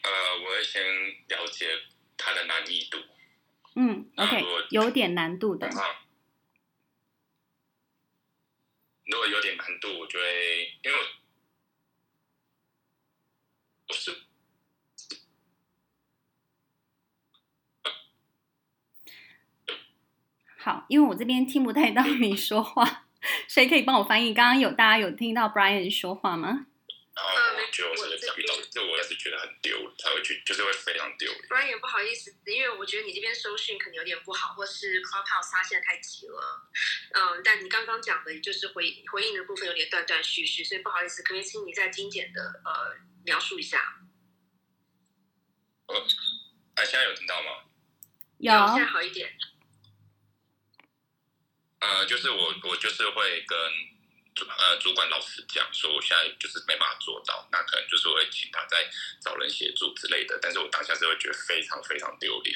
[0.01, 0.09] 呃，
[0.43, 0.81] 我会先
[1.27, 1.65] 了解
[2.17, 2.97] 它的难易度。
[3.75, 5.69] 嗯，OK，有点难度的。
[9.05, 10.25] 如果有点难度，我觉得
[10.83, 10.97] 因为
[13.87, 14.15] 不是。
[20.61, 23.05] 好，因为我这边听不太到你说话，
[23.47, 24.33] 谁可以帮我翻译？
[24.33, 26.65] 刚刚有大家有听到 Brian 说话吗？
[27.13, 27.23] 啊，
[27.53, 31.31] 我觉得我是遇到这，我也是觉得很丢，才会去，就是会非常丢。
[31.47, 36.69] Brian 不好意思，因为我觉得你这边收讯可能有点不好，或是 Clubhouse 它现在太急了。
[37.13, 44.01] 嗯，但你刚刚讲的就是回回应的部分有点断断续续，所以不好意思，可以请你再精简的呃描述一下。
[45.87, 45.95] 呃，
[46.75, 47.65] 哎，现在有听到吗？
[48.37, 49.29] 有，现在好一点。
[51.79, 53.57] 呃，就是我，我就是会跟
[54.35, 58.89] 主呃主管老师讲，说我现在就是没办法做到，那可能就是会请他再
[59.21, 60.37] 找人协助之类的。
[60.41, 62.55] 但是我当下是会觉得非常非常丢脸。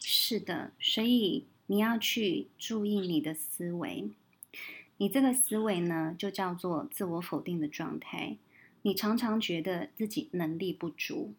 [0.00, 4.10] 是的，所以你要去注意你的思维。
[4.98, 8.36] 你这个思维呢，就叫做自我否定的状态。
[8.82, 11.34] 你常常觉得自己能力不足。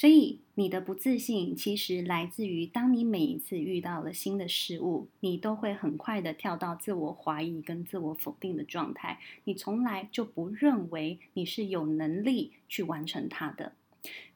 [0.00, 9.18] 所以，你的不自信其实来自于，当你每一次遇到了新的事物，你都会很快的跳到自我怀疑跟自我否定的状态。
[9.42, 13.72] 你从来就不认为你是有能力去完成它的。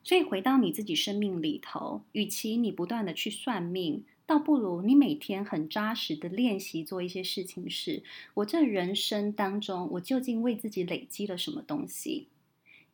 [0.03, 8.03] 所以，回到你自己生命里头，与其你不断的去算命，倒不如你每天很扎实的练习做一些事情是，是
[8.35, 12.27] 我这人生当中，我究竟为自己累积了什么东西？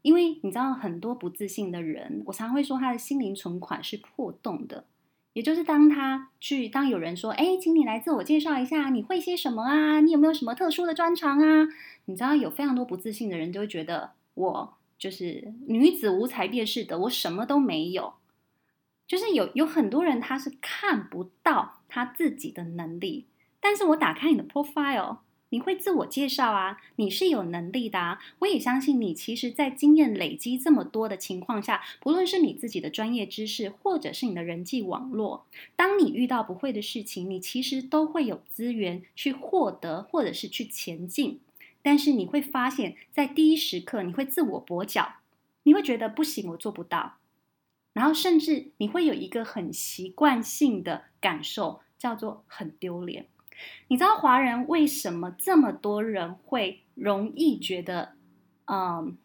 [0.09, 4.87] 因为你知道，很多不自信的人，我常会说他的心灵存款是破洞的。
[5.35, 10.01] 也就是当他去，当有人说：“哎，请你来自我介绍一下，你会些什么啊？
[10.01, 11.68] 你有没有什么特殊的专长啊？”
[12.07, 18.14] 你知道，有非常多不自信的人就会觉得我就是女子无才便是德，我什么都没有。
[19.07, 23.27] 就是有有很多人他是看不到他自己的能力，
[23.61, 25.18] 但是我打开你的 profile。
[25.51, 28.19] 你会自我介绍啊，你是有能力的啊。
[28.41, 41.41] 我也相信你，其实，在经验累积这么多的情况下，不论是你自己的专业知识，或者是你的人际网络，当你遇到不会的事情，你其实都会有资源去获得，或者是去前进。
[41.81, 45.15] 但是你会发现，在第一时刻，你会自我跛脚，
[45.63, 47.15] 你会觉得不行，我做不到。
[47.95, 53.27] 然后，甚至你会有一个很习惯性的感受，叫做很丢脸。
[53.88, 58.14] 你知道华人为什么这么多人会容易觉得，
[58.66, 59.16] 嗯，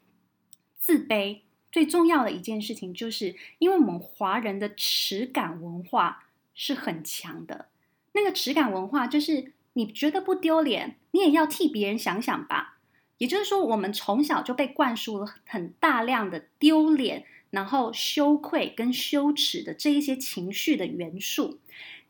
[0.79, 1.39] 自卑？
[1.71, 7.69] 最重要的一件事情，就是因为我们华人的耻感文化是很强的。
[8.11, 12.77] 那个耻感文化，就是你觉得不丢脸，你也要替别人想想吧。
[13.17, 21.59] 也就是说，我们从小就被灌输了很大量的丢脸，然后羞愧跟羞耻的这一些情绪的元素。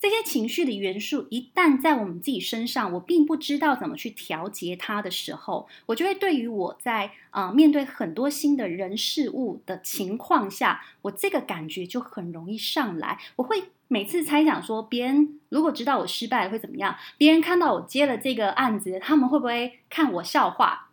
[0.03, 13.17] 这些情绪的元素一旦在我们自己身上，我并不知道怎么去调节它的时候，我就会对于我在啊、面对很多新的人事物的情况下，我这个感觉就很容易上来。
[13.37, 16.97] 我会每次猜想说，别人如果知道我失败会怎么样？
[17.17, 20.89] 别人看到我接了这个案子，他们会不会看我笑话？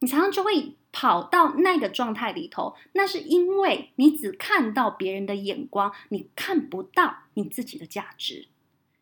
[0.00, 0.75] 你常常就会。
[0.98, 8.46] 跑到那个状态里头，那是因为你只看到别人的眼光，你看不到你自己的价值。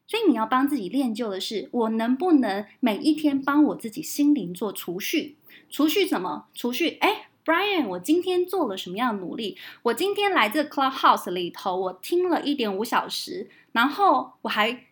[0.09, 5.37] 所以你要帮自己练就的是，我能不能每一天帮我自己心灵做储蓄？
[5.71, 6.47] 储蓄什么？
[6.53, 6.99] 储蓄？
[7.01, 9.57] 哎，Brian，我今天做了什么样的努力？
[9.85, 14.87] 我今天来这个 Clubhouse 里头，我听了一点五小时，然后我还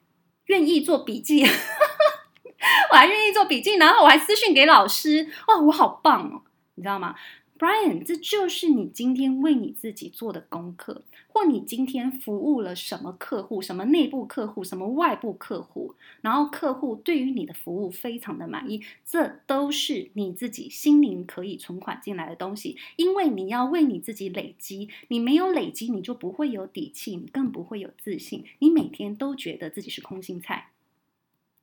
[0.47, 1.43] 愿意做笔记，
[2.93, 6.43] 我还愿意做笔记，然后我还私讯给老师，哇，我好棒哦！
[6.75, 7.15] 你知道吗
[7.59, 8.03] ，Brian？
[8.03, 22.79] 这就是你今天为你自己做的功课，或你今天服务了什么客户，什么内部客户，什么外部客户，然后客户对于你的服务非常的满意，这都是你自己心灵可以存款进来的东西。
[22.97, 30.72] 因为你要为你自己累积，你没有累积，你就不会有底气，你更不会有自信，你每天都觉得自己是空心菜。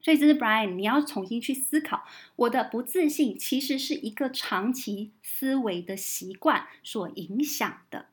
[0.01, 2.07] 所以这是 Brian，你要重新去思考，
[2.38, 8.07] 我的不自信其实是一个长期思维的习惯所影响的。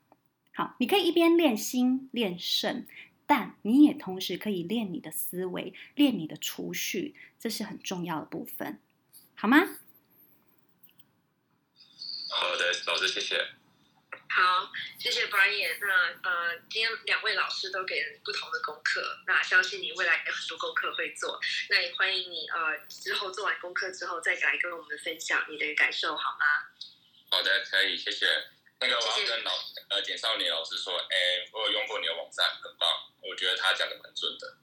[0.53, 2.87] 好，你可以一边练心练肾，
[3.27, 8.79] 但你也同时可以练你的思维，练你的储蓄，这是很重要的部分，
[9.35, 9.59] 好吗？
[12.29, 13.56] 好的，老师，谢谢。
[14.37, 15.79] 好，谢谢 Brian。
[15.81, 21.41] 那呃，今天两位老师都给了不同的功课，那相信你未来有很多功课会做。
[21.71, 26.45] 那也欢迎你呃之后做完功课之后再来跟我们分享你的感受，好吗？
[27.31, 28.27] 好的，可以，谢谢。
[28.79, 29.53] 那个我要跟老
[29.89, 32.87] 呃简少年老师说，哎，我有用过你的网站，很棒，
[33.23, 34.59] 我觉得他讲的蛮准的。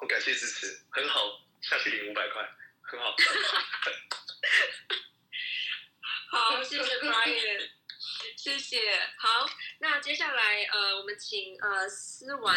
[0.00, 2.48] 我感谢支持，很好，下去领五百块，
[2.82, 3.16] 很好。
[6.68, 7.70] 好，谢谢 Brian，
[8.36, 9.00] 谢谢。
[9.16, 12.54] 好，那接下来呃，我们请呃思完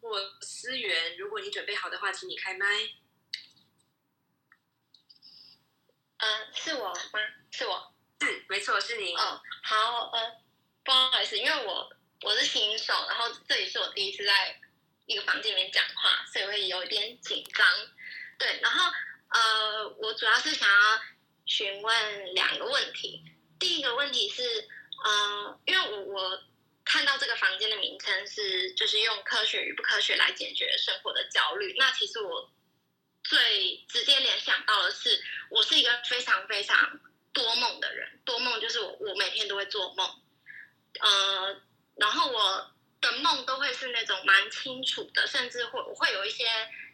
[0.00, 2.66] 或思源，如果你准备好的话，请你开麦。
[6.16, 7.20] 呃，是我吗？
[7.50, 9.14] 是我，是，没错，是你。
[9.14, 10.40] 哦，好，呃，
[10.82, 14.58] 不好意思，因为我我是新手，然后这里是我第一次在
[15.04, 17.66] 一个房间里面讲话，所以会有一点紧张。
[18.38, 18.90] 对，然后
[19.28, 21.02] 呃，我主要是想要。
[21.46, 23.24] 询问两个问题，
[23.60, 24.42] 第一个问题是，
[25.04, 26.42] 呃，因为我我
[26.84, 31.76] 看到这个房间的名称是，就是用科学与不科学来解决生活的焦虑。
[31.78, 32.50] 那其实我
[33.22, 36.98] 最直接联想到的是，我是一个非常非常
[37.32, 40.10] 多梦的人，多梦就是我我每天都会做梦，
[40.98, 41.60] 呃，
[41.96, 46.46] 然后我的梦都会是那种蛮清楚的，甚至会会有一些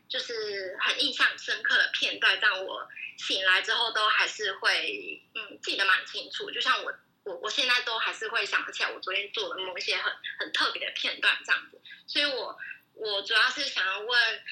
[0.08, 2.88] 就是很印象深刻的片段，让我
[3.18, 6.50] 醒来之后都还是会嗯记得蛮清楚。
[6.50, 6.94] 就像我
[7.24, 11.80] 我我现在都还是会想起来我昨天做的某一些很很特别的片段这样子。
[12.06, 12.56] 所以我
[12.94, 14.42] 我主要是想要问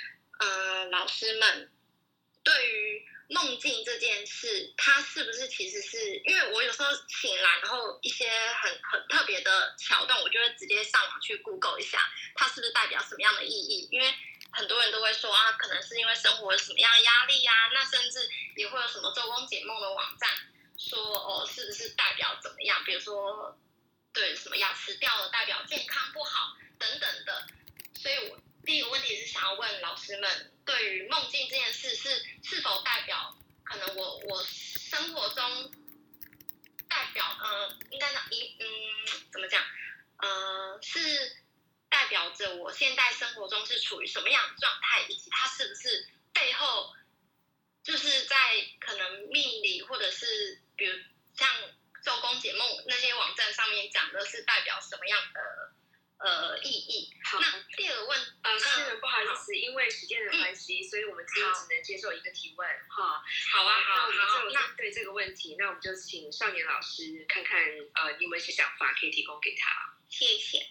[0.41, 1.71] 呃老师们，
[2.43, 8.29] 对于梦境这件事，它是不是其实是因为我有时候醒来，然后一些
[8.61, 11.99] 很很特别的桥段，我就会直接上网去 Google 一下，
[12.35, 13.89] 它是不是代表什么样的意义？
[13.91, 14.15] 因为
[14.55, 20.31] 很多人都会说啊，可能是因为生活有什么样压力呀、啊，那甚至也会有什么周公解梦的网站
[20.79, 22.83] 说哦，是不是代表怎么样？
[22.85, 23.59] 比如说，
[24.13, 27.47] 对什么牙齿掉了代表健康不好等等的。
[27.95, 35.73] 所以我第一个问题是想要问老师们，对于梦境这件事是是否代表可能我我生活中
[36.89, 38.67] 代表呃，应该讲一嗯
[39.33, 39.63] 怎么讲
[40.19, 41.44] 呃是。
[42.05, 46.93] 代表着我现在生活中是处于什么样的状态，以及它是不是背后
[47.83, 48.37] 就是在
[48.79, 50.99] 可能命理或者是比如
[51.35, 51.49] 像
[52.05, 55.73] 周公解梦那些网站上面讲的是代表什么样的
[56.19, 57.11] 呃意义？
[57.25, 63.25] 好，那第二个问呃是不好意思，因为时间的关系，嗯、所以我们今天只能接受一个提问哈。
[63.51, 64.11] 好啊，好，
[64.53, 67.59] 那对这个问题，那我们就请少年老师看看
[67.95, 69.97] 呃你有没有一些想法可以提供给他。
[70.11, 70.69] 谢谢。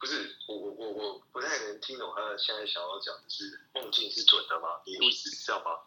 [0.00, 4.80] 不是我我我我不太能听懂他现在想要讲的是梦境是准的吗？
[4.86, 5.78] 你意思是这样吗？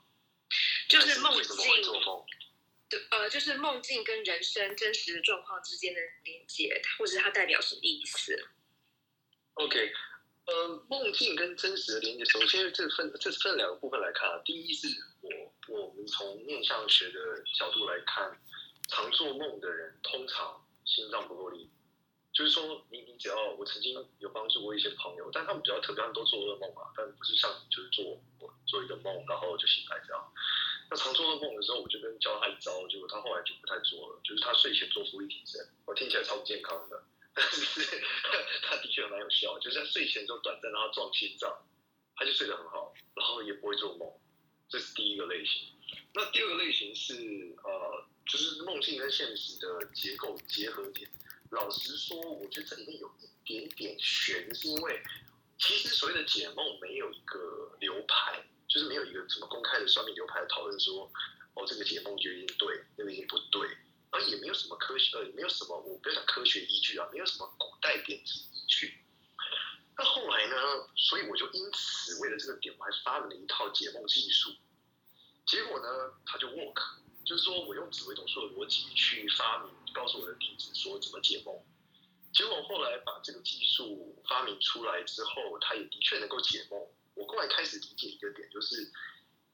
[0.88, 2.24] 就是梦境，做梦
[2.88, 8.38] 对，呃，就是梦境跟人生真实的状况之间的连接，或者它代表什么意思
[9.56, 9.92] ？OK，
[10.46, 14.40] 呃，梦境跟真实的连接，首先这分这分两个部分来看啊。
[14.46, 14.88] 第一是
[15.22, 15.30] 我
[15.70, 18.40] 我们从面相学的角度来看，
[18.90, 21.72] 常做梦的人通常心脏不够力。
[22.34, 28.20] 就是说，你你只要我曾经有帮助过一些朋友，但他们比较特别，他们都做噩梦嘛，但不是像就是做
[28.66, 30.34] 做一个梦，然后就醒来这样。
[30.90, 37.04] 那常做噩梦的时候，我就跟教他一招，结果他后来就不太做了，就是他睡前做伏地挺身，我听起来超不健康的，
[37.38, 38.02] 但是
[38.64, 41.56] 他的确蛮有效，就是在睡前的时候短暂让他撞心脏，
[42.16, 44.12] 他就睡得很好，然后也不会做梦，
[44.68, 45.70] 这是第一个类型。
[46.16, 47.14] 那第二个类型是
[47.64, 51.08] 呃，就是梦境跟现实的结构结合点。
[51.54, 55.02] 老实说，我觉得这里面有一点点悬，是因为
[55.60, 61.12] 其实所谓的解梦没有一个流派，就是没有一个什么公开的算命流派讨论说，
[61.54, 63.70] 哦，这个解梦就一定对，那个一定不对，
[64.10, 68.98] 而也没有什么科学，呃，也没有什么，我不要讲科学依据啊，没有什么古代典籍依据。
[69.96, 70.56] 那后来呢，
[70.96, 74.52] 所以我就因此为了这个点，我还发明了一套解梦技术，
[75.46, 76.82] 结果呢，它就 work，
[77.24, 79.72] 就是说我用紫微斗数的逻辑去发明。
[79.94, 81.56] 告诉我的弟子说怎么解梦，
[82.34, 86.80] 结果后来把这个技术发明出来之后，他也的确能够解梦。
[87.14, 88.92] 我后来开始理解一个点，就是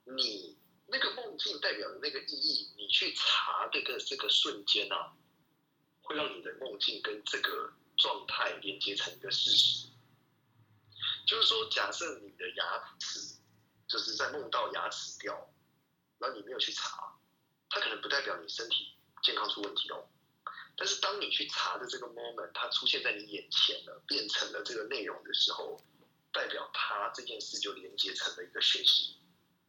[0.06, 5.14] 你那个梦境代表的那个意义，你去查这个这个瞬间啊，
[6.02, 9.88] 会让你的梦境跟这个状态连接成一个事实。
[11.28, 13.36] 就是说，假设你的牙齿
[13.88, 15.54] 就是在梦到牙齿掉，
[16.18, 17.20] 然后你没有去查，
[17.70, 20.08] 它可能不代表你身体健康出问题哦。
[20.80, 25.78] 但是当你去查的这个 moment，它出现在你眼前了，变成了这个内容的时候，
[26.32, 29.18] 代表它这件事就连接成了一个讯息，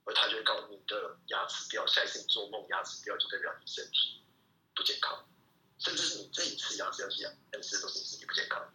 [0.05, 4.23] 而它就会告诉你的牙齿掉，下一次你做梦牙齿掉就代表你身体
[4.73, 5.29] 不健康，
[5.81, 8.73] 甚至是你这一次牙齿要掉，但是都是你身体不健康。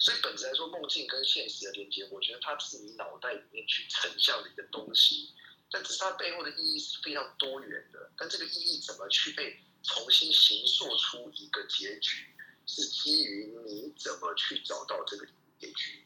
[0.00, 5.32] 所以本质来说，梦境跟现实的连接，我觉得它是你脑袋里面去成像的一个东西，
[5.70, 8.10] 但只是它背后的意义是非常多元的。
[8.16, 12.26] 但这个意义怎么去被重新形塑出一个结局，
[12.66, 15.26] 是基于你怎么去找到这个
[15.58, 16.04] 结局。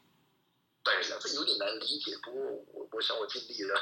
[0.83, 2.41] 对了，这有点难理解，不过
[2.73, 3.75] 我我想我尽力了，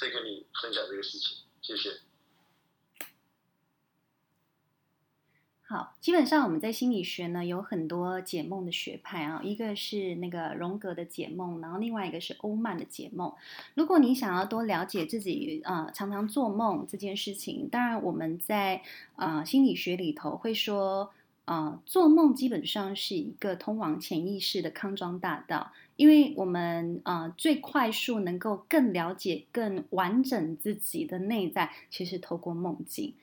[0.00, 2.00] 再跟你分享这个事情，谢谢。
[5.66, 13.32] 好，基本上我们在心理学呢有很多解梦的学派啊，一个是那个荣格的解梦，然后另外一个是欧曼的解梦。
[13.72, 18.82] 如果你想要多了解自己、呃，常常做梦这件事情，当然我们在、
[19.16, 21.10] 呃、心理学里头会说
[21.46, 33.14] 啊、呃，做梦基本上是一个通往潜意识的康庄大道，因为我们啊、呃、最快速能够更了解、更完整自己的内在，其实透过梦境。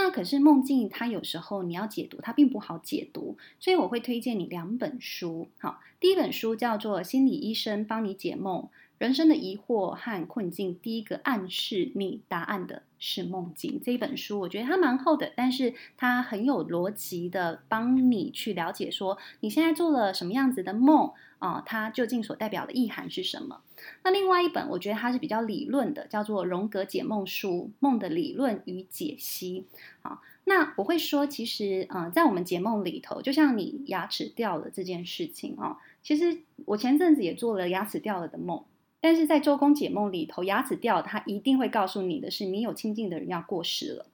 [0.00, 5.48] 那可是梦境，它有时候你要解读，它并不好解读，所以我会推荐你两本书。
[5.58, 8.62] 好，第一本书叫做《心理医生帮你解梦》，
[8.98, 13.80] 人生的疑惑和困境，第一个暗示你答案的是梦境。
[13.80, 23.60] 这一本书我觉得它蛮厚的，但是它很有逻辑的帮你去了解说你现在做了什么样子的梦啊、它究竟所代表的意涵是什么。
[24.02, 29.64] 那另外一本我觉得它是比较理论的，叫做《荣格解梦书：梦的理论与解析》。
[30.02, 38.64] 好，那我会说，其实啊、呃，在我们解梦里头，就像你牙齿掉了这件事情啊、哦，其实我前阵子也做了牙齿掉了的梦。
[39.00, 44.06] 但是在周公解梦里头，牙齿掉，他一定会告诉你的是，你有亲近的人要过世了。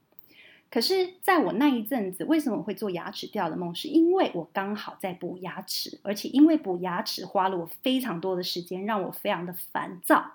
[0.71, 3.75] 可是，在我那一阵子，为什么我会做牙齿掉的梦？
[3.75, 10.33] 是因为我刚好在补牙齿，而且因为补牙齿花了我非常多的时间，让我非常的烦躁，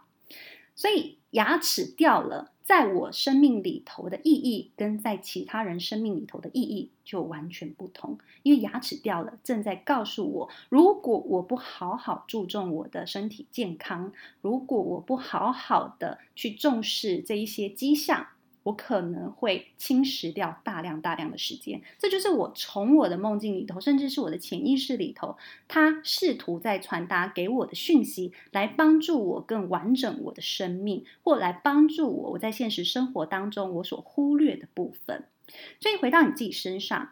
[0.75, 2.51] 所以牙齿掉了。
[2.61, 8.19] 在我生命里头的意义，跟在其他人生命里头的意义就完全不同。
[8.43, 18.27] 因为牙齿掉了，正在告诉我，如果我不好好注重我的身体健康，如果我不好好的去重视这一些迹象。
[18.63, 25.37] 我可能会侵蚀掉大量大量的时间，这就是我从我的梦境里头，甚至是我的潜意识里头，
[25.67, 35.25] 他试图在传达给我的讯息，来帮助我更完整我的生命，或来帮助我我在现实生活当中我所忽略的部分。
[35.79, 37.09] 所以回到你自己身上，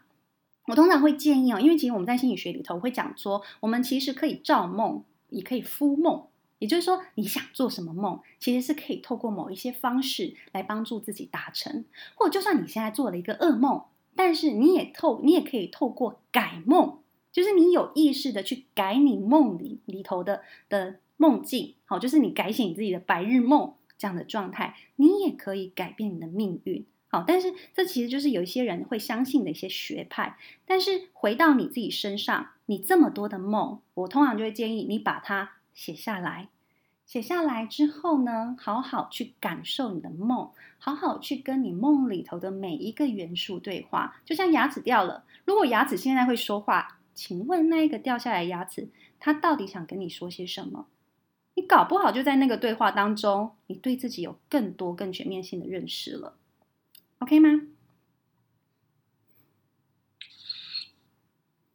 [0.68, 6.28] 我通常会建议哦，因为其实我们在心理学里头会讲说，我们其实可以造梦，也可以敷梦。
[6.60, 11.86] 也就是说，你想做什么梦，其实是可以透过某一些方式来帮助自己达成。
[12.16, 13.84] 或者，就算你现在做了一个噩梦，
[14.16, 17.00] 但是你也透，你也可以透过改梦，
[17.32, 26.84] 就是你有意识的去改你梦里里头的的梦境，好，就是你改写你自己的白日梦这样的状态，你也可以改变你的命运。
[27.10, 30.38] 好，但是这其实就是有一些人会相信的一些学派。
[30.66, 35.52] 但是回到你自己身上，你这么多的梦，我通常就会建议你把它。
[35.78, 36.50] 写下来，
[37.06, 44.20] 写下来之后呢，好好去感受你的梦，好好去跟你梦里头的每一个元素对话。
[44.26, 50.88] 就像牙齿掉了，如果牙齿现在会说话，请问那一个掉下来的牙齿，它到底想跟你说些什么？
[51.54, 56.36] 你搞不好就在那个对话当中，你对自己有更多、更全面性的认识了。
[57.20, 57.50] OK 吗？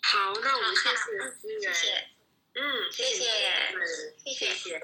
[0.03, 1.73] 好，那我们谢谢思源。
[1.73, 2.12] 谢谢
[2.63, 3.25] 嗯，谢谢，
[4.25, 4.81] 谢谢，谢谢，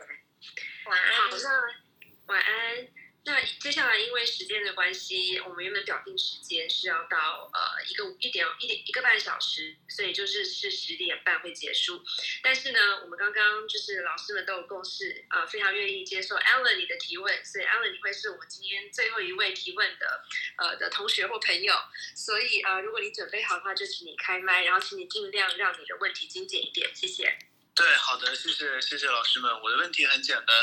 [0.84, 1.12] 晚安。
[1.14, 2.88] 好，那晚安。
[3.24, 12.02] 那接下来因为时间的关系，我们原本表定时间是要到呃一个一点一点一个半小时，所以就是是十点半会结束。
[12.42, 20.24] 但是呢，我们刚刚就是老师们都有共识，呃，非常愿意接受 Alan 你的提问，所以 Alan 你会是我们今天最后一位提问的
[20.56, 21.74] 呃的同学或朋友。
[22.16, 27.38] 所以呃，如果你准备好的话，就请你开麦，然后请你尽量让你的问题精简一点，谢谢。
[27.78, 29.48] 对，好的，谢谢，谢谢老师们。
[29.62, 30.56] 我的问题很简单，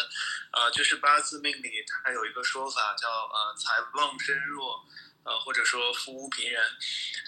[0.52, 4.86] 呃，就是八字命理它有一个说法叫呃财旺身弱，
[5.24, 6.62] 呃或者说富无平人。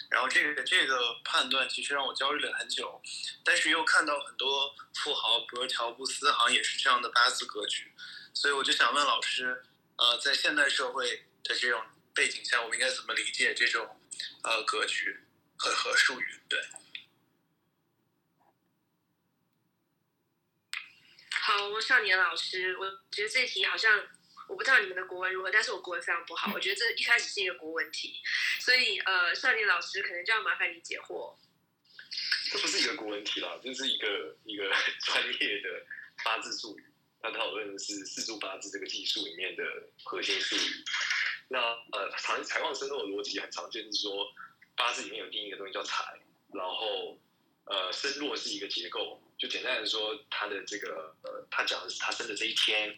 [0.10, 3.02] 然后这个这个判断其实让我焦虑了很久，
[3.46, 7.90] 但是又看到很多富豪，比如乔布斯，好像也是这样的八字格局，
[8.34, 9.64] 所以我就想问老师，
[9.96, 11.82] 呃，在现代社会的这种
[12.14, 14.02] 背景下，我们应该怎么理解这种
[14.44, 15.18] 呃格局
[15.56, 16.42] 和和术语？
[16.50, 16.60] 对。
[21.48, 24.04] 好，少年老师，我觉得这题好像
[24.50, 26.52] 我不知道你们的国文如何，但是我国文非常不好。
[26.54, 28.22] 我觉得这一开始是一个国文题，
[28.60, 31.38] 所以呃，少年老师可能就要麻烦你解惑。
[32.52, 34.70] 这不是一个国文题啦，这是一个一个
[35.06, 35.86] 专业的
[36.26, 36.84] 八字术语，
[37.22, 39.64] 它讨论的是四柱八字这个技术里面的
[40.04, 40.84] 核心术语。
[41.48, 41.60] 那
[41.94, 44.28] 呃，财财旺身弱的逻辑很常见，是说
[44.76, 46.04] 八字里面有第一个东西叫财，
[46.54, 47.18] 然后
[47.64, 49.24] 呃，身弱是一个结构。
[49.38, 52.98] 就简单的说，他的这个呃，他讲的是他生的这一天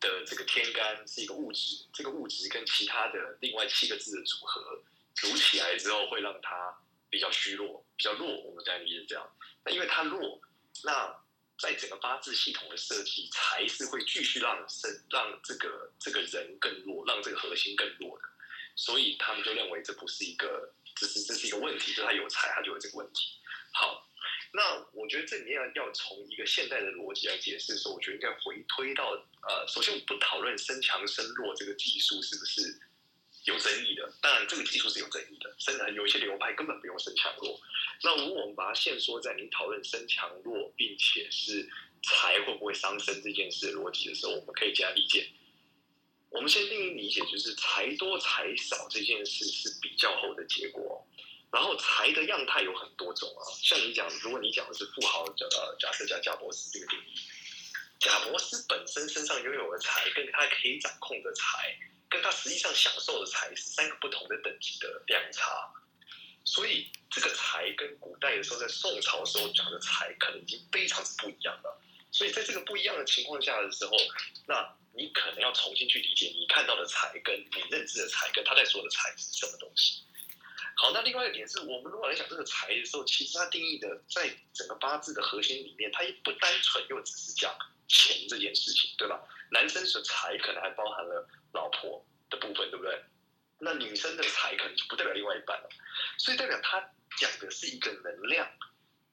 [0.00, 4.82] 的这个天干是一个物质，这个物质跟其他的另外七个字的组合
[5.14, 6.74] 组起来之后，会让他
[7.10, 8.26] 比较虚弱，比较弱。
[8.44, 9.30] 我们讲的是这样。
[9.62, 10.40] 那因为他弱，
[10.84, 11.14] 那
[11.58, 18.24] 在整个八字系统的设计，才是会继续让生让这个这个人更弱，让这个核心更弱的。
[18.74, 23.38] 所以他们就认为这不是一个，这是这是一个问题，就是他有财，他就有这个问题。
[23.74, 24.00] 好。
[25.04, 29.10] 我觉得这里面要要从一个现代的逻辑来解释的时候，我觉得应该回推到
[29.42, 32.80] 呃，首先我不讨论身强身弱这个技术是不是
[33.44, 37.60] 有争议的，当然这个技术是有争议的，甚至有一些流派根本不用身强弱。
[38.02, 41.68] 那如果我们把它限缩在你讨论身强弱，并且是
[42.02, 45.28] 财会不会伤身这件事的逻辑的时候，我们可以这样理解。
[46.30, 51.06] 我们先定义理解，就是财多财少这件事是比较后的结果。
[51.54, 57.14] 然后财的样态有很多种啊，像你讲，如果你讲的是富豪，呃，假设讲贾伯斯这个定义，
[58.00, 61.78] 贾摩斯本身身上拥有的财，跟他可以掌控的财，
[62.10, 65.72] 跟他实际上享受的财是三个不同的等级的量差。
[66.44, 71.80] 所以这个财跟古代的时候，在宋朝的时候讲的财，可能已经非常不一样了。
[72.10, 73.92] 所以在这个不一样的情况下的时候，
[74.48, 80.02] 那你可能要重新去理解你看到的财，跟你认知的财，跟他在说的财是什么东西。
[80.76, 87.56] 好，那另外一点是我们如果来讲这个财的时候，其实它定义的在整个八字的核心里面，它也不单纯又只是讲
[87.88, 89.22] 钱这件事情，对吧？
[89.50, 93.02] 男生的财可能还包含了老婆的部分，对不对？
[93.60, 95.68] 那女生的财可能就不代表另外一半了，
[96.18, 96.80] 所以代表他
[97.18, 98.50] 讲的是一个能量，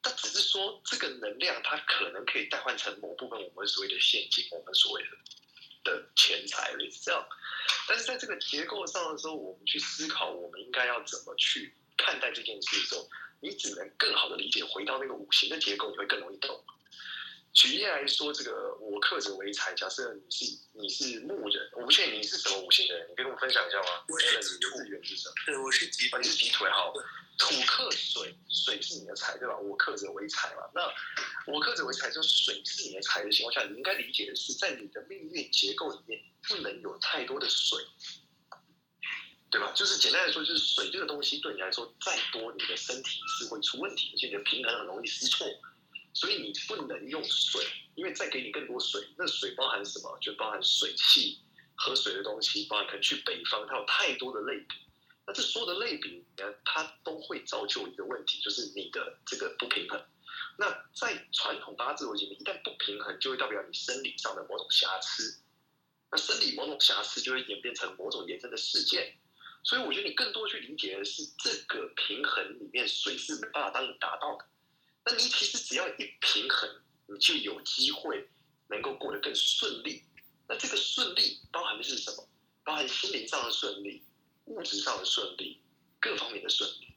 [0.02, 5.08] 他只是说这个能量它可能可以代换成某部分我们所谓的现金，我们所谓的
[5.84, 7.26] 的钱财类似这样。
[7.88, 13.08] 但是在这个结构上的时候，我们去思考我们应该要怎么去看待这件事的时候，
[13.40, 16.64] 你只能更好的理解回到那个五行的结构，你会更容易懂。
[17.52, 19.74] 举例来说，这个我克者为财。
[19.74, 24.04] 假设你是你是木人，我不确定你是什么五行的人，你可以跟我分享一下吗？
[24.08, 24.78] 我是己土，
[25.46, 26.92] 对，我是己土，你是己土好。
[27.38, 29.56] 土克水，水是你的财，对吧？
[29.58, 30.62] 我克者为财嘛。
[30.74, 30.82] 那
[31.52, 37.84] 我克者为财，就水是你的财的情况下，你应该理解的是，在你的命运结构里面，不能有太多的水，
[39.50, 39.72] 对吧？
[39.74, 45.46] 就是简单来说，就是水这个东西对你来说再多，你的身体是会出问题，而且你的平衡很容易失错。
[46.14, 50.18] 所以你不能用水，因为再给你更多水，那水包含什么？
[50.20, 51.40] 就包含水汽、
[51.74, 54.76] 喝水的东西，包含可能去北方，它有太多的类比。
[55.26, 60.04] 那这所有的类比呢，它都会造就一个问题，就是你的这个不平衡。
[60.58, 65.40] 那在传统八字逻辑里面，一旦不平衡，就会代表你生理上的某种瑕疵。
[66.10, 69.16] 那生理某种瑕疵就会演变成某种延伸的事件。
[69.64, 74.44] 所以我觉得你更多去理解的是，这个平衡里面水是没办法帮你达到的。
[75.04, 78.28] 那你其实只要一平衡，你就有机会
[78.68, 80.02] 能够过得更顺利。
[80.48, 82.28] 那这个顺利包含的是什么？
[82.64, 84.02] 包含心灵上的顺利、
[84.44, 85.60] 物质上的顺利、
[85.98, 86.88] 各方面的顺利。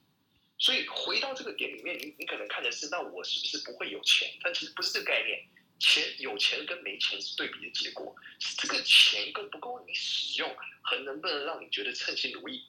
[0.59, 4.31] 所以回到这个点里面，你你可能看的是，那我是不是不会有钱？
[4.43, 5.47] 但其实不是这个概念。
[5.77, 12.63] 钱有钱跟没钱是对比的结果，是这个钱够不够你使用，和能不能让你觉得称心如意。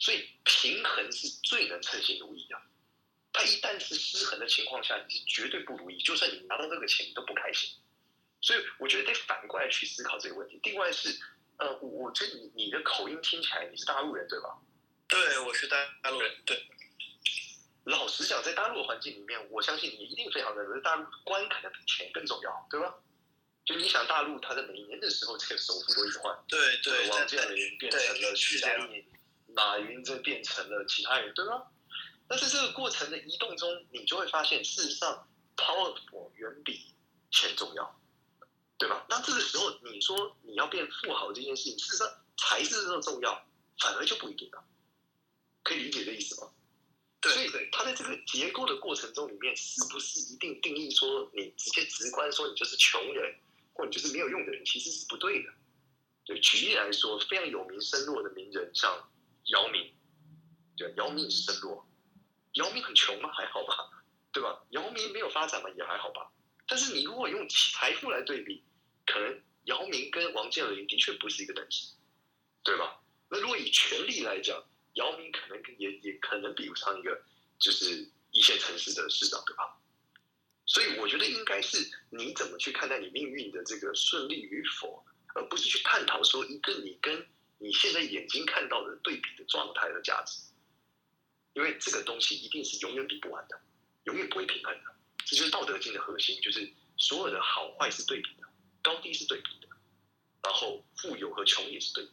[0.00, 2.60] 所以平衡是最能称心如意的。
[3.34, 5.98] 它一旦是失衡的情况下，你是绝对不如意。
[5.98, 7.68] 就算你拿到这个钱，你都不开心。
[8.40, 10.60] 所以我觉得得反过来去思考这个问题。
[10.62, 11.18] 另外是，
[11.58, 14.56] 呃，我觉得你你的口音听起来你是大陆人对吧？
[15.08, 16.30] 对，我是大大陆人。
[16.46, 16.62] 对，
[17.84, 22.94] 老实讲，在大陆的环境里面，我相信你一定非常认为大陆官可能比钱更重要，对吧？
[23.64, 26.38] 就你想，大陆它在每年的时候，这个首富都一直换。
[26.46, 29.04] 对对，王健林变成了徐家印，
[29.54, 31.66] 马云这变成了其他人，对吧？
[32.28, 36.94] 那在这个过程的移动中，你就会发现，事实上，powerful 远比
[37.30, 38.00] 钱重要，
[38.78, 39.04] 对吧？
[39.08, 43.46] 那这个时候，你说你要变富豪这件事情，事实上才是这么重要，
[43.78, 44.64] 反而就不一定了。
[45.62, 46.50] 可以理解这意思吗？
[47.20, 47.32] 对。
[47.32, 53.34] 所以，他在这个结构的过程中里面，是不是一定定义说你直接直观说你就是穷人，
[53.74, 55.50] 或你就是没有用的人，其实是不对的。
[56.24, 59.10] 对，举例来说，非常有名身弱的名人，像
[59.46, 59.92] 姚明，
[60.76, 61.86] 对，姚明是身弱。
[62.54, 63.32] 姚明很穷吗？
[63.32, 63.90] 还好吧，
[64.32, 64.64] 对吧？
[64.70, 65.68] 姚明没有发展嘛？
[65.76, 66.30] 也还好吧。
[66.66, 68.64] 但是你如果用财富来对比，
[69.06, 71.88] 可能姚明跟王健林的确不是一个等级，
[72.62, 73.00] 对吧？
[73.28, 74.62] 那如果以权力来讲，
[74.94, 77.22] 姚明可能也也可能比不上一个
[77.58, 79.78] 就是一线城市的市长，对吧？
[80.66, 81.76] 所以我觉得应该是
[82.10, 87.26] 你怎么去看待你命运的这个顺利与否，而不是去探讨说一个你跟
[87.58, 90.40] 你现在眼睛看到的对比的状态的价值。
[91.54, 93.60] 因为这个东西一定是永远比不完的，
[94.04, 94.94] 永远不会平衡的。
[95.24, 98.46] 这就是《道德经》的核心，就是所有的好坏是对比的，
[98.82, 99.68] 高低是对比的，
[100.42, 102.10] 然后富有和穷也是对比。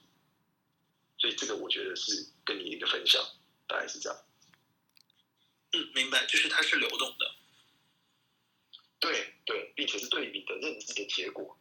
[1.17, 3.21] 所以这个我觉得是跟你一个分享，
[3.67, 4.23] 大概是这样。
[5.73, 7.35] 嗯，明白，就是它是流动的。
[8.99, 11.57] 对对，并且是对比的认知的结果。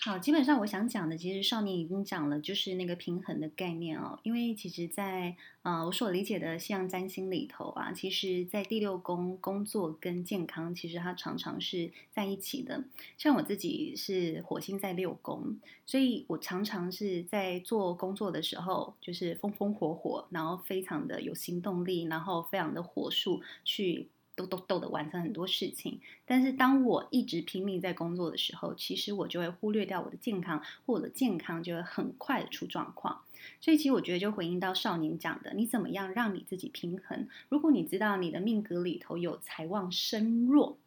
[0.00, 4.18] 好，基本上我想讲的，其实少年已经讲了，就是那个平衡的概念哦。
[4.22, 12.84] 因为其实在，在呃我所理解的西洋占星里头啊，其实，在第六宫工作跟健康，其实它常常是在一起的。
[13.16, 24.08] 像我自己是火星在六宫，所以我常常是在做工作的时候，就是风风火火，然后非常的有行动力，然后非常的火速去。
[24.38, 26.00] 都都都的完成很多事情。
[26.24, 33.20] 但是当我一直拼命在工作的时候，其实我就会忽略掉我的健康，或我的健康就会很快的出状况。
[33.60, 37.28] 所以其实我觉得就回应到少年讲的，你怎么样让你自己平衡？
[37.48, 40.78] 如果你知道你的命格里头有财旺身弱。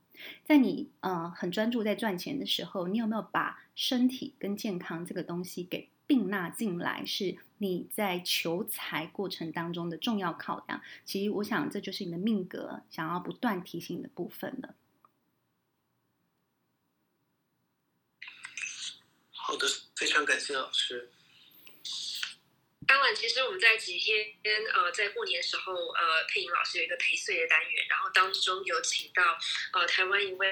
[0.45, 7.03] 在你呃很专注在赚钱的时候，你有没有把身体跟健康这个东西给并纳进来？
[7.05, 10.81] 是你在求财过程当中的重要考量。
[11.05, 14.73] 其实我想这就是你的命格想要不断提醒的部分了。
[19.31, 21.11] 好的，非常感谢老师。
[22.87, 24.35] 当晚，其实我们在几天
[24.73, 29.37] 呃，在过年的时候，呃，佩莹老师有一个陪岁的单元，然后当中有请到
[29.71, 30.47] 呃台湾一位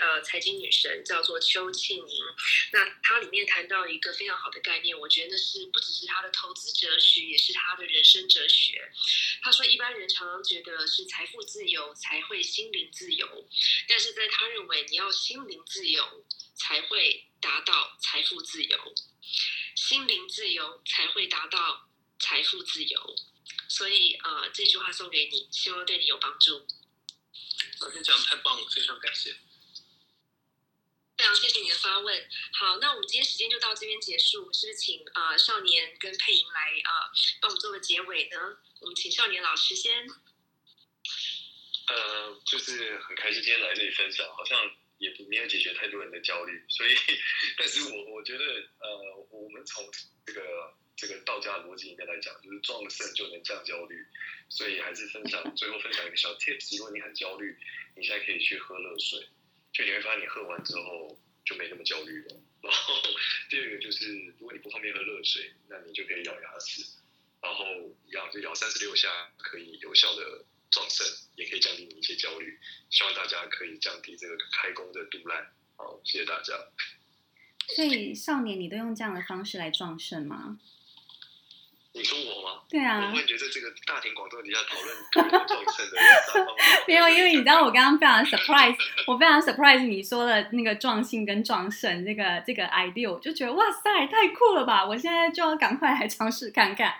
[0.00, 2.24] 呃财经女神，叫做邱庆莹。
[2.72, 8.90] 那她里面谈到一个非常好的概念，我觉得是不只是她的投资哲学，也是她的人生哲学。
[9.42, 13.48] 她说，一般人常常觉得是财富自由才会心灵自由，
[13.88, 16.24] 但是在她认为，你要心灵自由
[16.54, 18.94] 才会达到财富自由。
[19.74, 23.16] 心灵自由才会达到财富自由，
[23.68, 26.66] 所以呃，这句话送给你，希望对你有帮助。
[27.80, 29.36] 老师讲的太棒了，非常感谢。
[31.16, 32.28] 非常谢谢你的发问。
[32.52, 38.36] 好，那我们今天时间就到这边结束，是不是请啊、呃、少年跟佩莹来啊、呃、帮我们做个结尾呢？
[38.80, 40.06] 我们请少年老师先。
[41.88, 44.58] 呃，就是很开心今天来这里分享，好像。
[45.02, 46.94] 也没有解决太多人的焦虑，所以，
[47.58, 48.44] 但是我我觉得，
[48.78, 49.84] 呃，我们从
[50.24, 50.40] 这个
[50.94, 54.06] 这个道家逻辑里面来讲，就是壮盛就能降焦虑，
[54.48, 57.58] 所以还是分享最后分享一个小 tips，如果你很焦虑，
[57.96, 59.26] 你现在可以去喝热水，
[59.72, 62.40] 就你会发现你喝完之后就没那么焦虑了。
[62.62, 62.94] 然后
[63.50, 64.06] 第二个就是，
[64.38, 66.80] 如果你不方便喝热水，那你就可以咬牙齿，
[67.42, 67.64] 然后
[68.12, 70.44] 咬就咬三十六下，可以有效的。
[70.72, 71.06] 壮盛
[71.36, 72.58] 也可以降低你一些焦虑，
[72.90, 75.46] 希望大家可以降低这个开工的度烂。
[75.76, 76.54] 好，谢谢大家。
[77.76, 80.58] 所以少年，你都用这样的方式来壮盛吗？
[81.94, 82.62] 你说我吗？
[82.70, 83.06] 对啊。
[83.06, 85.96] 我会觉得这个大庭广众底下讨论壮盛的。
[86.88, 94.86] 没有，因为你知道我刚刚非常 surprise， 我非常 surprise 你说的那个壮性跟壮盛这个这个 idea，我就觉得哇塞，太酷了吧！
[94.86, 96.94] 我现在就要赶快来尝试看看。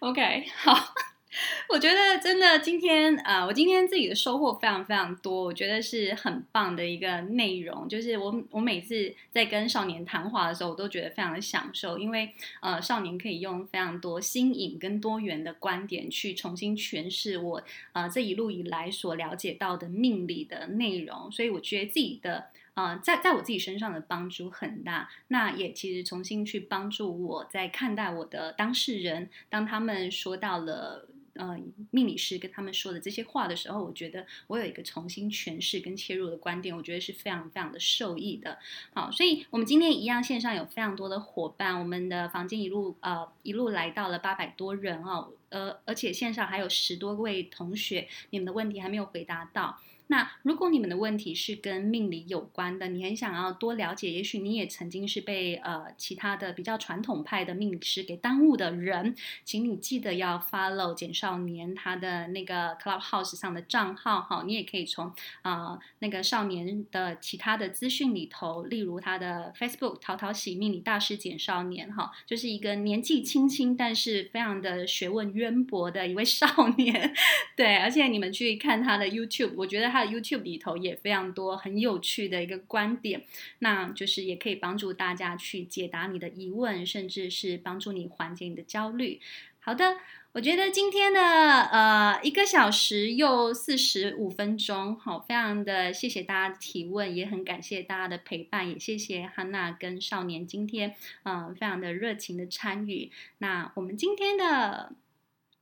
[0.00, 0.94] OK，好。
[1.68, 7.88] 我觉得真的今天呃，我今天自己的收获非常非常多，我觉得是很棒的一个内容。
[7.88, 17.62] 就是我我每次在跟少年谈话的时候，我都觉得非常的享受，因为呃，少年可以用非常多新颖跟多元的观点去重新诠释我
[17.94, 25.08] 呃这一路以来所了解到的命理的内容，所以我觉得自己的呃在在我自己身上的帮助很大。
[25.28, 31.08] 那也其实重新去帮助我在看待我的当事人，当他们说到了。
[31.34, 31.58] 呃，
[31.90, 38.58] 命理师跟他们说的这些话的时候，我觉得我有一个重新诠释跟切入的观点，我觉得是非常非常的受益的。
[38.92, 49.78] 好，所以我们今天一样线上有非常多的伙伴，我们的房间一路呃一路来到了八百多人哦，呃，而且线上还有十多位同学，你们的问题还没有回答到。
[50.08, 76.46] 那如果你们的问题是跟命理有关的，你很想要多了解，也许你也曾经是被呃其他的比较传统派的命理师给耽误的人，请你记得要 follow 简少年他的那个 Clubhouse 上的账号哈，你也可以从啊、那个少年的其他的资讯里头，例如他的 Facebook 淘淘喜命理大师简少年哈，就是一个年纪轻轻但是非常的学问渊博的一位少
[76.76, 77.14] 年，
[77.56, 79.93] 对，而且你们去看他的 YouTube，我觉得。
[79.94, 83.22] 他的 YouTube 里头也非常多很有趣的一个观点，
[83.60, 89.20] 那就是也可以帮助大家去解答你的疑问，甚至是帮助你缓解你的焦虑。
[89.60, 89.96] 好的，
[90.32, 103.12] 我觉得今天的呃一个小时又四十五分钟，好，非常的谢谢大家的提问，也很感谢大家的陪伴，也谢谢汉娜跟少年今天嗯、非常的热情的参与。
[103.38, 104.92] 那我们今天的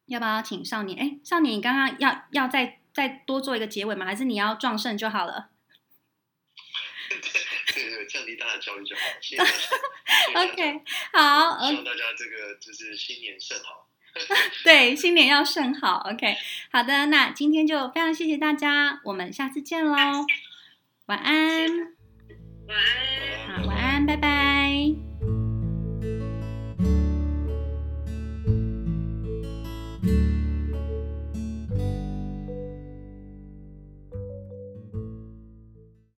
[0.07, 0.99] 要不要请少年？
[0.99, 2.79] 哎，少年，你刚刚要要再。
[2.93, 4.05] 再多做一个结尾吗？
[4.07, 5.51] 还是你要壮盛就好了？
[7.75, 9.03] 对对，降低大家焦虑就好。
[9.21, 9.43] 谢谢，
[10.39, 10.81] OK，
[11.13, 11.67] 好。
[11.67, 13.89] 希望大家这个就是新年甚好。
[14.63, 16.07] 对，新年要甚好。
[16.11, 16.37] OK，
[16.71, 19.95] 好的，那今天就非常谢谢大家，我们下次见喽。
[21.07, 21.69] 晚安。
[22.69, 23.57] 晚安。
[23.57, 25.12] 好，晚安，拜拜。